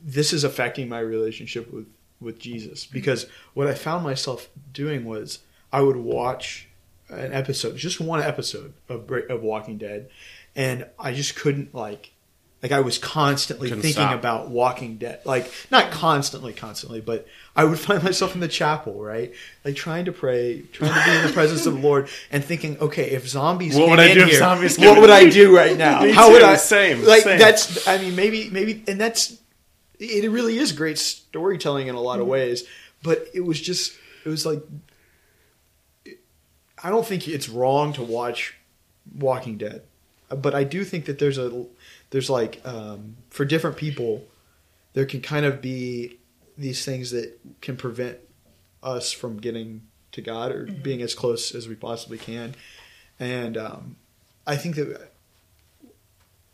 this 0.00 0.32
is 0.32 0.44
affecting 0.44 0.88
my 0.88 1.00
relationship 1.00 1.72
with 1.72 1.86
with 2.20 2.38
Jesus. 2.38 2.86
Because 2.86 3.26
what 3.52 3.66
I 3.66 3.74
found 3.74 4.04
myself 4.04 4.48
doing 4.72 5.04
was 5.04 5.40
I 5.72 5.82
would 5.82 5.96
watch 5.96 6.68
an 7.08 7.32
episode, 7.32 7.76
just 7.76 8.00
one 8.00 8.22
episode 8.22 8.72
of 8.88 9.10
of 9.10 9.42
Walking 9.42 9.78
Dead, 9.78 10.08
and 10.56 10.86
I 10.98 11.12
just 11.12 11.36
couldn't 11.36 11.74
like 11.74 12.12
like 12.64 12.72
I 12.72 12.80
was 12.80 12.96
constantly 12.98 13.68
Couldn't 13.68 13.82
thinking 13.82 14.00
stop. 14.02 14.18
about 14.18 14.48
Walking 14.48 14.96
Dead, 14.96 15.20
like 15.26 15.52
not 15.70 15.90
constantly, 15.92 16.54
constantly, 16.54 17.00
but 17.02 17.26
I 17.54 17.64
would 17.64 17.78
find 17.88 18.02
myself 18.02 18.34
in 18.34 18.40
the 18.40 18.48
chapel, 18.48 18.94
right, 19.02 19.34
like 19.66 19.76
trying 19.76 20.06
to 20.06 20.12
pray, 20.12 20.62
trying 20.72 20.94
to 20.94 21.10
be 21.10 21.16
in 21.18 21.26
the 21.26 21.32
presence 21.34 21.66
of 21.66 21.74
the 21.74 21.80
Lord, 21.80 22.08
and 22.32 22.42
thinking, 22.42 22.78
okay, 22.78 23.10
if 23.10 23.28
zombies, 23.28 23.76
What 23.76 23.90
would 23.90 24.00
I 24.00 24.14
do 24.14 24.22
if 24.22 24.30
here, 24.30 24.38
zombies 24.38 24.78
what 24.78 24.98
would? 24.98 25.10
I 25.10 25.28
do 25.28 25.54
right 25.54 25.76
now? 25.76 26.10
How 26.12 26.28
too, 26.28 26.32
would 26.32 26.42
I? 26.42 26.56
same, 26.56 27.04
like 27.04 27.22
same. 27.24 27.38
that's. 27.38 27.86
I 27.86 27.98
mean, 27.98 28.16
maybe, 28.16 28.48
maybe, 28.50 28.82
and 28.88 28.98
that's. 28.98 29.38
It 30.00 30.28
really 30.30 30.56
is 30.58 30.72
great 30.72 30.98
storytelling 30.98 31.86
in 31.88 31.94
a 31.94 31.98
Mm-hmm. 31.98 32.06
lot 32.06 32.18
of 32.20 32.26
ways, 32.26 32.64
but 33.02 33.26
it 33.34 33.42
was 33.42 33.60
just, 33.60 33.92
it 34.24 34.28
was 34.30 34.44
like, 34.46 34.60
I 36.82 36.90
don't 36.90 37.06
think 37.06 37.28
it's 37.28 37.48
wrong 37.48 37.92
to 37.94 38.02
watch 38.02 38.54
Walking 39.16 39.56
Dead, 39.56 39.82
but 40.28 40.54
I 40.54 40.64
do 40.64 40.82
think 40.84 41.04
that 41.06 41.18
there's 41.18 41.38
a, 41.38 41.64
there's 42.14 42.30
like, 42.30 42.60
um, 42.64 43.16
for 43.30 43.44
different 43.44 43.76
people, 43.76 44.22
there 44.92 45.04
can 45.04 45.20
kind 45.20 45.44
of 45.44 45.60
be 45.60 46.16
these 46.56 46.84
things 46.84 47.10
that 47.10 47.36
can 47.60 47.76
prevent 47.76 48.18
us 48.84 49.10
from 49.10 49.38
getting 49.38 49.82
to 50.12 50.22
God 50.22 50.52
or 50.52 50.62
being 50.64 51.02
as 51.02 51.12
close 51.12 51.52
as 51.56 51.66
we 51.66 51.74
possibly 51.74 52.16
can, 52.16 52.54
and 53.18 53.56
um, 53.56 53.96
I 54.46 54.54
think 54.54 54.76
that 54.76 55.10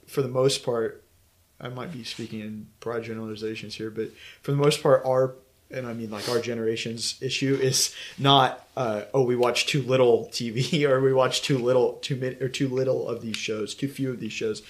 for 0.07 0.23
the 0.23 0.29
most 0.29 0.65
part, 0.65 1.05
I 1.61 1.69
might 1.69 1.93
be 1.93 2.05
speaking 2.05 2.41
in 2.41 2.69
broad 2.81 3.05
generalizations 3.05 3.75
here, 3.75 3.91
but 3.91 4.13
for 4.41 4.53
the 4.53 4.57
most 4.57 4.83
part, 4.83 5.03
our 5.05 5.35
and 5.71 5.87
I 5.87 5.93
mean 5.93 6.11
like 6.11 6.27
our 6.31 6.41
generation's 6.41 7.21
issue 7.21 7.59
is 7.61 7.95
not 8.19 8.67
uh, 8.79 9.03
oh 9.13 9.25
we 9.25 9.37
watch 9.37 9.67
too 9.67 9.83
little 9.83 10.31
TV 10.33 10.85
or 10.89 11.03
we 11.03 11.13
watch 11.13 11.43
too 11.43 11.59
little 11.59 11.99
too 12.01 12.17
many 12.17 12.37
or 12.37 12.49
too 12.49 12.69
little 12.69 13.07
of 13.07 13.21
these 13.21 13.37
shows, 13.37 13.75
too 13.75 13.89
few 13.89 14.11
of 14.11 14.21
these 14.21 14.33
shows. 14.33 14.63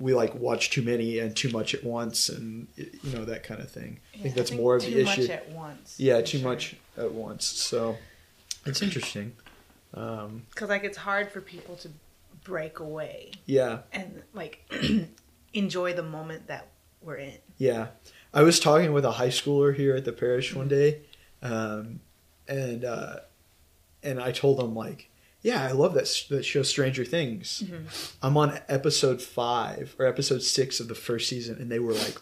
We 0.00 0.14
like 0.14 0.34
watch 0.34 0.70
too 0.70 0.82
many 0.82 1.18
and 1.18 1.34
too 1.36 1.50
much 1.50 1.74
at 1.74 1.84
once, 1.84 2.28
and 2.28 2.66
you 2.76 2.90
know 3.12 3.24
that 3.24 3.42
kind 3.44 3.60
of 3.60 3.70
thing. 3.70 4.00
I 4.14 4.18
think 4.18 4.34
that's 4.34 4.52
more 4.52 4.76
of 4.76 4.82
the 4.82 5.00
issue. 5.00 5.22
much 5.22 5.30
at 5.30 5.50
once. 5.50 5.96
yeah, 5.98 6.20
too 6.20 6.40
much 6.40 6.76
at 6.96 7.12
once. 7.12 7.44
So 7.46 7.96
it's 8.64 8.82
interesting. 8.82 9.36
Um, 9.94 10.42
Because 10.50 10.68
like 10.68 10.84
it's 10.84 10.98
hard 10.98 11.30
for 11.30 11.40
people 11.40 11.76
to 11.76 11.88
break 12.44 12.78
away 12.80 13.32
yeah, 13.46 13.78
and 13.92 14.22
like 14.34 14.60
enjoy 15.54 15.92
the 15.94 16.02
moment 16.02 16.46
that 16.48 16.68
we're 17.02 17.16
in. 17.16 17.38
Yeah, 17.58 17.88
I 18.34 18.42
was 18.42 18.60
talking 18.60 18.92
with 18.92 19.04
a 19.04 19.12
high 19.12 19.28
schooler 19.28 19.74
here 19.74 19.94
at 19.96 20.04
the 20.04 20.12
parish 20.12 20.54
one 20.54 20.68
day, 20.68 21.00
um, 21.42 22.00
and 22.48 22.84
uh, 22.84 23.16
and 24.02 24.20
I 24.20 24.32
told 24.32 24.60
him 24.60 24.74
like, 24.74 25.10
yeah, 25.46 25.62
I 25.64 25.72
love 25.72 25.94
that 25.94 26.02
s- 26.12 26.24
that 26.28 26.44
show 26.44 26.62
Stranger 26.62 27.04
Things. 27.04 27.62
I'm 28.22 28.36
on 28.36 28.58
episode 28.68 29.22
five 29.22 29.94
or 29.98 30.04
episode 30.06 30.42
six 30.42 30.80
of 30.80 30.88
the 30.88 30.94
first 30.96 31.28
season, 31.28 31.56
and 31.60 31.70
they 31.70 31.78
were 31.78 31.92
like, 31.94 32.16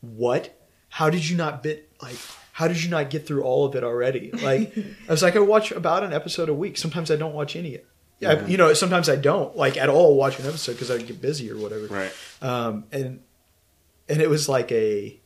"What? 0.00 0.56
How 0.88 1.10
did 1.10 1.28
you 1.28 1.36
not 1.36 1.62
bit 1.62 1.88
like?" 2.02 2.16
How 2.52 2.68
did 2.68 2.82
you 2.82 2.90
not 2.90 3.08
get 3.10 3.26
through 3.26 3.42
all 3.42 3.64
of 3.64 3.74
it 3.74 3.82
already? 3.84 4.30
Like, 4.32 4.76
I 5.08 5.10
was 5.12 5.22
like, 5.22 5.34
I 5.36 5.38
watch 5.38 5.70
about 5.72 6.04
an 6.04 6.12
episode 6.12 6.48
a 6.50 6.54
week. 6.54 6.76
Sometimes 6.76 7.10
I 7.10 7.16
don't 7.16 7.32
watch 7.32 7.56
any. 7.56 7.78
Yeah, 8.18 8.34
Mhm. 8.34 8.48
you 8.50 8.56
know, 8.58 8.74
sometimes 8.74 9.08
I 9.08 9.16
don't 9.16 9.56
like 9.56 9.76
at 9.78 9.88
all 9.88 10.14
watch 10.16 10.38
an 10.38 10.46
episode 10.46 10.72
because 10.72 10.90
I 10.90 10.98
get 10.98 11.20
busy 11.22 11.50
or 11.50 11.56
whatever 11.56 11.86
Right. 11.86 12.12
um, 12.42 12.84
and 12.92 13.20
and 14.10 14.20
it 14.20 14.28
was 14.28 14.46
like 14.48 14.70
a 14.72 15.19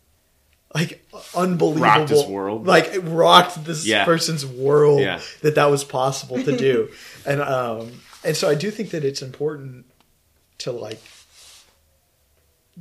like 0.74 1.04
unbelievable 1.37 1.82
Rocked 1.87 2.08
his 2.10 2.24
world. 2.26 2.66
like 2.66 2.87
it 2.94 3.00
rocked 3.00 3.64
this 3.64 3.87
Yeah. 3.87 4.04
person's 4.04 4.44
world 4.44 5.00
Yeah. 5.00 5.20
that 5.42 5.54
that 5.54 5.66
was 5.70 5.84
possible 5.84 6.42
to 6.42 6.56
do 6.56 6.90
and 7.26 7.40
um 7.40 7.92
and 8.24 8.37
so 8.37 8.48
i 8.50 8.54
do 8.54 8.70
think 8.70 8.90
that 8.90 9.04
it's 9.04 9.22
important 9.22 9.87
to 10.58 10.72
like 10.72 11.00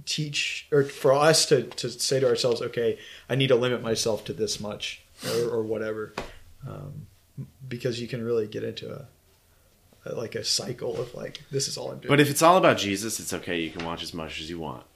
teach 0.06 0.68
or 0.72 0.84
for 0.84 1.14
us 1.14 1.46
to 1.48 1.64
to 1.64 1.90
say 1.90 2.20
to 2.20 2.28
ourselves, 2.28 2.62
okay, 2.62 2.98
I 3.30 3.36
need 3.36 3.48
to 3.48 3.56
limit 3.56 3.82
myself 3.84 4.26
to 4.26 4.34
this 4.34 4.60
much 4.60 5.02
or, 5.28 5.50
or 5.50 5.64
whatever, 5.64 6.14
um, 6.68 7.06
because 7.68 8.00
you 8.02 8.08
can 8.08 8.24
really 8.24 8.48
get 8.48 8.64
into 8.64 8.92
a, 8.92 9.06
a 10.10 10.16
like 10.16 10.36
a 10.36 10.44
cycle 10.44 11.00
of 11.00 11.14
like 11.14 11.42
this 11.52 11.68
is 11.68 11.78
all 11.78 11.92
I'm 11.92 12.00
doing. 12.00 12.10
But 12.10 12.20
if 12.20 12.30
it's 12.30 12.42
all 12.42 12.58
about 12.58 12.78
Jesus, 12.78 13.20
it's 13.20 13.34
okay. 13.34 13.60
You 13.60 13.70
can 13.70 13.86
watch 13.86 14.02
as 14.02 14.14
much 14.14 14.40
as 14.42 14.50
you 14.50 14.60
want. 14.60 14.84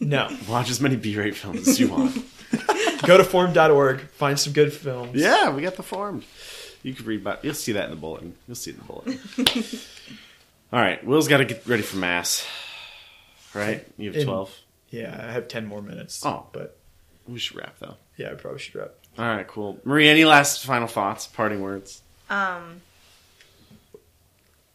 no, 0.00 0.28
Watch 0.48 0.70
as 0.70 0.80
many 0.80 0.96
B-rate 0.96 1.36
films 1.36 1.66
as 1.68 1.78
you 1.80 1.88
want. 1.88 2.14
go 3.06 3.16
to 3.16 3.24
formed.org, 3.24 4.00
find 4.10 4.38
some 4.38 4.52
good 4.52 4.72
films. 4.72 5.14
yeah, 5.20 5.50
we 5.50 5.62
got 5.62 5.76
the 5.76 5.82
form. 5.82 6.22
You 6.82 6.92
can 6.94 7.06
read 7.06 7.20
about. 7.22 7.44
You'll 7.44 7.54
see 7.54 7.72
that 7.72 7.84
in 7.84 7.90
the 7.90 7.96
bulletin. 7.96 8.34
You'll 8.46 8.54
see 8.56 8.70
it 8.72 8.74
in 8.74 8.80
the 8.80 8.86
bulletin. 8.86 9.80
all 10.72 10.80
right, 10.80 11.04
Will's 11.06 11.28
got 11.28 11.38
to 11.38 11.44
get 11.46 11.66
ready 11.66 11.82
for 11.82 11.96
mass. 11.96 12.46
Right? 13.54 13.86
You 13.96 14.08
have 14.12 14.16
In- 14.20 14.26
twelve. 14.26 14.54
Yeah, 14.90 15.16
I 15.28 15.32
have 15.32 15.48
ten 15.48 15.66
more 15.66 15.80
minutes. 15.82 16.24
Oh. 16.26 16.46
but 16.52 16.76
We 17.26 17.38
should 17.38 17.56
wrap 17.56 17.78
though. 17.78 17.94
yeah, 18.16 18.30
I 18.32 18.34
probably 18.34 18.58
should 18.60 18.74
wrap. 18.74 18.90
All 19.18 19.24
right, 19.24 19.46
cool. 19.46 19.78
Marie, 19.84 20.08
any 20.08 20.24
last 20.24 20.64
final 20.64 20.86
thoughts, 20.88 21.26
parting 21.26 21.60
words? 21.62 22.02
Um. 22.28 22.82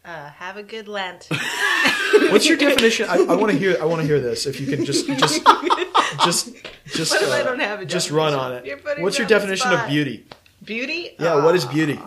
Uh, 0.05 0.29
have 0.29 0.57
a 0.57 0.63
good 0.63 0.87
Lent. 0.87 1.27
What's 2.31 2.47
your 2.47 2.57
definition? 2.57 3.07
I, 3.09 3.17
I 3.17 3.35
want 3.35 3.51
to 3.51 3.57
hear. 3.57 3.77
I 3.81 3.85
want 3.85 4.01
to 4.01 4.07
hear 4.07 4.19
this. 4.19 4.45
If 4.45 4.59
you 4.59 4.65
can 4.67 4.85
just, 4.85 5.05
just, 5.07 5.45
just, 6.23 6.55
just, 6.87 7.11
What 7.11 7.21
if 7.21 7.31
I 7.31 7.41
uh, 7.41 7.43
don't 7.43 7.59
have 7.59 7.81
a 7.81 7.85
just 7.85 8.09
run 8.09 8.33
on 8.33 8.53
it. 8.53 8.81
What's 8.99 9.17
your 9.17 9.27
definition 9.27 9.71
of 9.71 9.87
beauty? 9.87 10.25
Beauty? 10.63 11.11
Yeah, 11.19 11.43
what 11.43 11.53
is 11.55 11.65
beauty? 11.65 11.99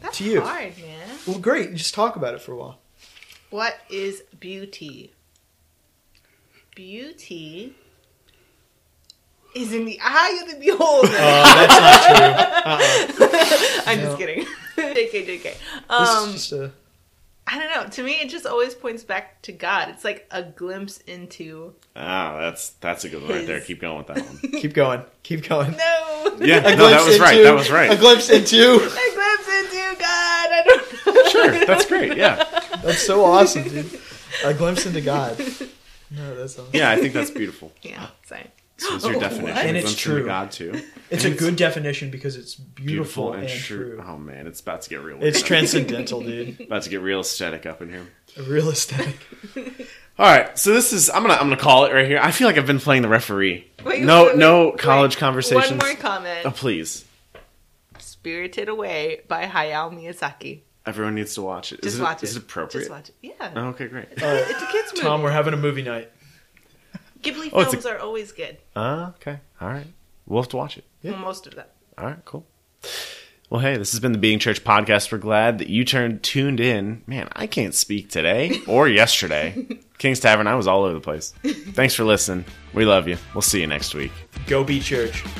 That's 0.00 0.18
to 0.18 0.24
you? 0.24 0.40
hard, 0.40 0.76
man. 0.78 1.08
Well, 1.26 1.38
great. 1.38 1.74
Just 1.74 1.94
talk 1.94 2.16
about 2.16 2.34
it 2.34 2.40
for 2.42 2.52
a 2.52 2.56
while. 2.56 2.78
What 3.50 3.76
is 3.90 4.22
beauty? 4.38 5.12
Beauty 6.74 7.74
is 9.54 9.72
in 9.72 9.84
the 9.84 9.98
eye 10.02 10.40
of 10.42 10.50
the 10.52 10.58
beholder. 10.58 11.08
that's 11.08 11.80
not 11.80 12.16
true. 12.16 13.34
Uh-uh. 13.34 13.82
I'm 13.86 13.98
no. 13.98 14.04
just 14.04 14.18
kidding. 14.18 14.46
JK, 14.76 15.26
JK. 15.26 15.42
This 15.42 15.56
Um, 15.88 16.28
is 16.28 16.34
just 16.34 16.52
a. 16.52 16.72
I 17.46 17.58
don't 17.58 17.70
know. 17.70 17.88
To 17.90 18.02
me, 18.02 18.12
it 18.12 18.30
just 18.30 18.46
always 18.46 18.74
points 18.74 19.04
back 19.04 19.42
to 19.42 19.52
God. 19.52 19.90
It's 19.90 20.02
like 20.04 20.26
a 20.30 20.42
glimpse 20.42 20.98
into. 20.98 21.74
Ah, 21.94 22.38
that's 22.40 22.70
that's 22.80 23.04
a 23.04 23.08
good 23.10 23.22
one 23.22 23.30
right 23.32 23.46
there. 23.46 23.60
Keep 23.60 23.80
going 23.82 23.98
with 23.98 24.06
that 24.06 24.18
one. 24.24 24.38
Keep 24.60 24.72
going. 24.72 25.02
Keep 25.22 25.46
going. 25.48 25.72
No. 25.72 26.36
Yeah, 26.40 26.58
A 26.58 26.62
no, 26.62 26.62
that 26.62 26.76
glimpse 26.78 27.06
was 27.06 27.20
right. 27.20 27.32
into- 27.32 27.44
That 27.44 27.54
was 27.54 27.70
right. 27.70 27.92
A 27.92 27.96
glimpse 27.96 28.30
into. 28.30 28.74
A 28.76 28.78
glimpse 28.78 29.48
into 29.48 29.96
God. 30.00 30.48
I 30.52 30.62
don't 30.64 31.06
know. 31.16 31.24
Sure, 31.30 31.66
that's 31.66 31.86
great. 31.86 32.16
Yeah, 32.16 32.36
That's 32.82 33.02
so 33.06 33.24
awesome, 33.24 33.64
dude. 33.64 34.00
A 34.44 34.54
glimpse 34.54 34.86
into 34.86 35.00
God. 35.02 35.38
No, 36.10 36.34
that's 36.36 36.58
awesome. 36.58 36.70
yeah, 36.72 36.90
I 36.90 36.96
think 36.96 37.12
that's 37.12 37.30
beautiful. 37.30 37.72
Yeah, 37.82 38.08
same. 38.26 38.48
So 38.76 38.96
it's 38.96 39.04
your 39.04 39.16
Oh, 39.16 39.20
definition. 39.20 39.54
what? 39.54 39.64
And 39.66 39.76
it's 39.76 39.84
Glimpse 39.86 40.06
into 40.06 40.18
true. 40.20 40.26
God 40.26 40.50
too. 40.50 40.82
It's 41.10 41.24
a 41.24 41.30
good 41.30 41.56
definition 41.56 42.10
because 42.10 42.36
it's 42.36 42.54
Beautiful, 42.54 43.30
beautiful, 43.30 43.32
and, 43.34 43.42
and, 43.44 43.52
true. 43.60 43.96
true. 43.96 44.04
Oh 44.06 44.18
man, 44.18 44.46
it's 44.46 44.60
about 44.60 44.82
to 44.82 44.90
get 44.90 45.02
real. 45.02 45.18
It's 45.22 45.38
weird. 45.38 45.46
transcendental, 45.46 46.20
dude. 46.22 46.60
about 46.66 46.82
to 46.82 46.90
get 46.90 47.00
real 47.00 47.20
aesthetic 47.20 47.66
up 47.66 47.80
in 47.82 47.90
here. 47.90 48.06
Real 48.46 48.68
aesthetic. 48.70 49.16
All 50.18 50.26
right, 50.26 50.56
so 50.58 50.72
this 50.72 50.92
is 50.92 51.10
I'm 51.10 51.22
gonna 51.22 51.34
I'm 51.34 51.48
gonna 51.48 51.56
call 51.56 51.84
it 51.86 51.92
right 51.92 52.06
here. 52.06 52.18
I 52.22 52.30
feel 52.30 52.46
like 52.48 52.56
I've 52.58 52.66
been 52.66 52.80
playing 52.80 53.02
the 53.02 53.08
referee. 53.08 53.68
Wait, 53.84 54.02
no, 54.02 54.22
wait, 54.24 54.28
wait, 54.30 54.38
no 54.38 54.64
wait. 54.70 54.78
college 54.78 55.16
conversations. 55.16 55.70
One 55.80 55.88
more 55.90 55.96
comment. 55.96 56.40
Oh, 56.46 56.50
please. 56.50 57.04
Spirited 57.98 58.68
Away 58.68 59.20
by 59.28 59.44
Hayao 59.46 59.92
Miyazaki. 59.92 60.62
Everyone 60.86 61.14
needs 61.14 61.34
to 61.34 61.42
watch 61.42 61.72
it. 61.72 61.80
Is 61.84 61.92
Just 61.94 61.98
it, 61.98 62.02
watch 62.02 62.22
it. 62.22 62.26
is 62.28 62.36
it 62.36 62.42
appropriate? 62.42 62.82
Just 62.82 62.90
watch 62.90 63.08
it. 63.08 63.14
Yeah. 63.22 63.52
Oh, 63.56 63.66
okay, 63.68 63.86
great. 63.88 64.08
It's, 64.12 64.22
a, 64.22 64.42
it's 64.50 64.62
a 64.62 64.66
kids 64.66 64.92
movie. 64.94 65.02
Tom, 65.06 65.22
we're 65.22 65.30
having 65.30 65.54
a 65.54 65.56
movie 65.58 65.82
night. 65.82 66.10
Ghibli 67.24 67.50
Oh, 67.52 67.60
it's 67.60 67.68
a- 67.68 67.70
films 67.72 67.86
are 67.86 67.98
always 67.98 68.32
good. 68.32 68.58
Uh, 68.76 69.10
okay. 69.16 69.40
All 69.60 69.68
right. 69.68 69.86
We'll 70.26 70.42
have 70.42 70.50
to 70.50 70.56
watch 70.56 70.78
it. 70.78 70.84
Yeah. 71.02 71.16
Most 71.16 71.46
of 71.46 71.54
them. 71.54 71.66
All 71.98 72.06
right, 72.06 72.24
cool. 72.24 72.46
Well, 73.50 73.60
hey, 73.60 73.76
this 73.76 73.92
has 73.92 74.00
been 74.00 74.12
the 74.12 74.18
Being 74.18 74.38
Church 74.38 74.64
podcast. 74.64 75.12
We're 75.12 75.18
glad 75.18 75.58
that 75.58 75.68
you 75.68 75.84
turned 75.84 76.22
tuned 76.22 76.60
in. 76.60 77.02
Man, 77.06 77.28
I 77.32 77.46
can't 77.46 77.74
speak 77.74 78.10
today 78.10 78.60
or 78.66 78.88
yesterday. 79.02 79.66
King's 79.98 80.20
Tavern, 80.20 80.46
I 80.46 80.54
was 80.54 80.66
all 80.66 80.84
over 80.84 80.94
the 80.94 81.00
place. 81.00 81.34
Thanks 81.44 81.94
for 81.94 82.04
listening. 82.04 82.44
We 82.72 82.84
love 82.84 83.06
you. 83.06 83.16
We'll 83.34 83.42
see 83.42 83.60
you 83.60 83.66
next 83.66 83.94
week. 83.94 84.12
Go 84.46 84.64
be 84.64 84.80
church. 84.80 85.22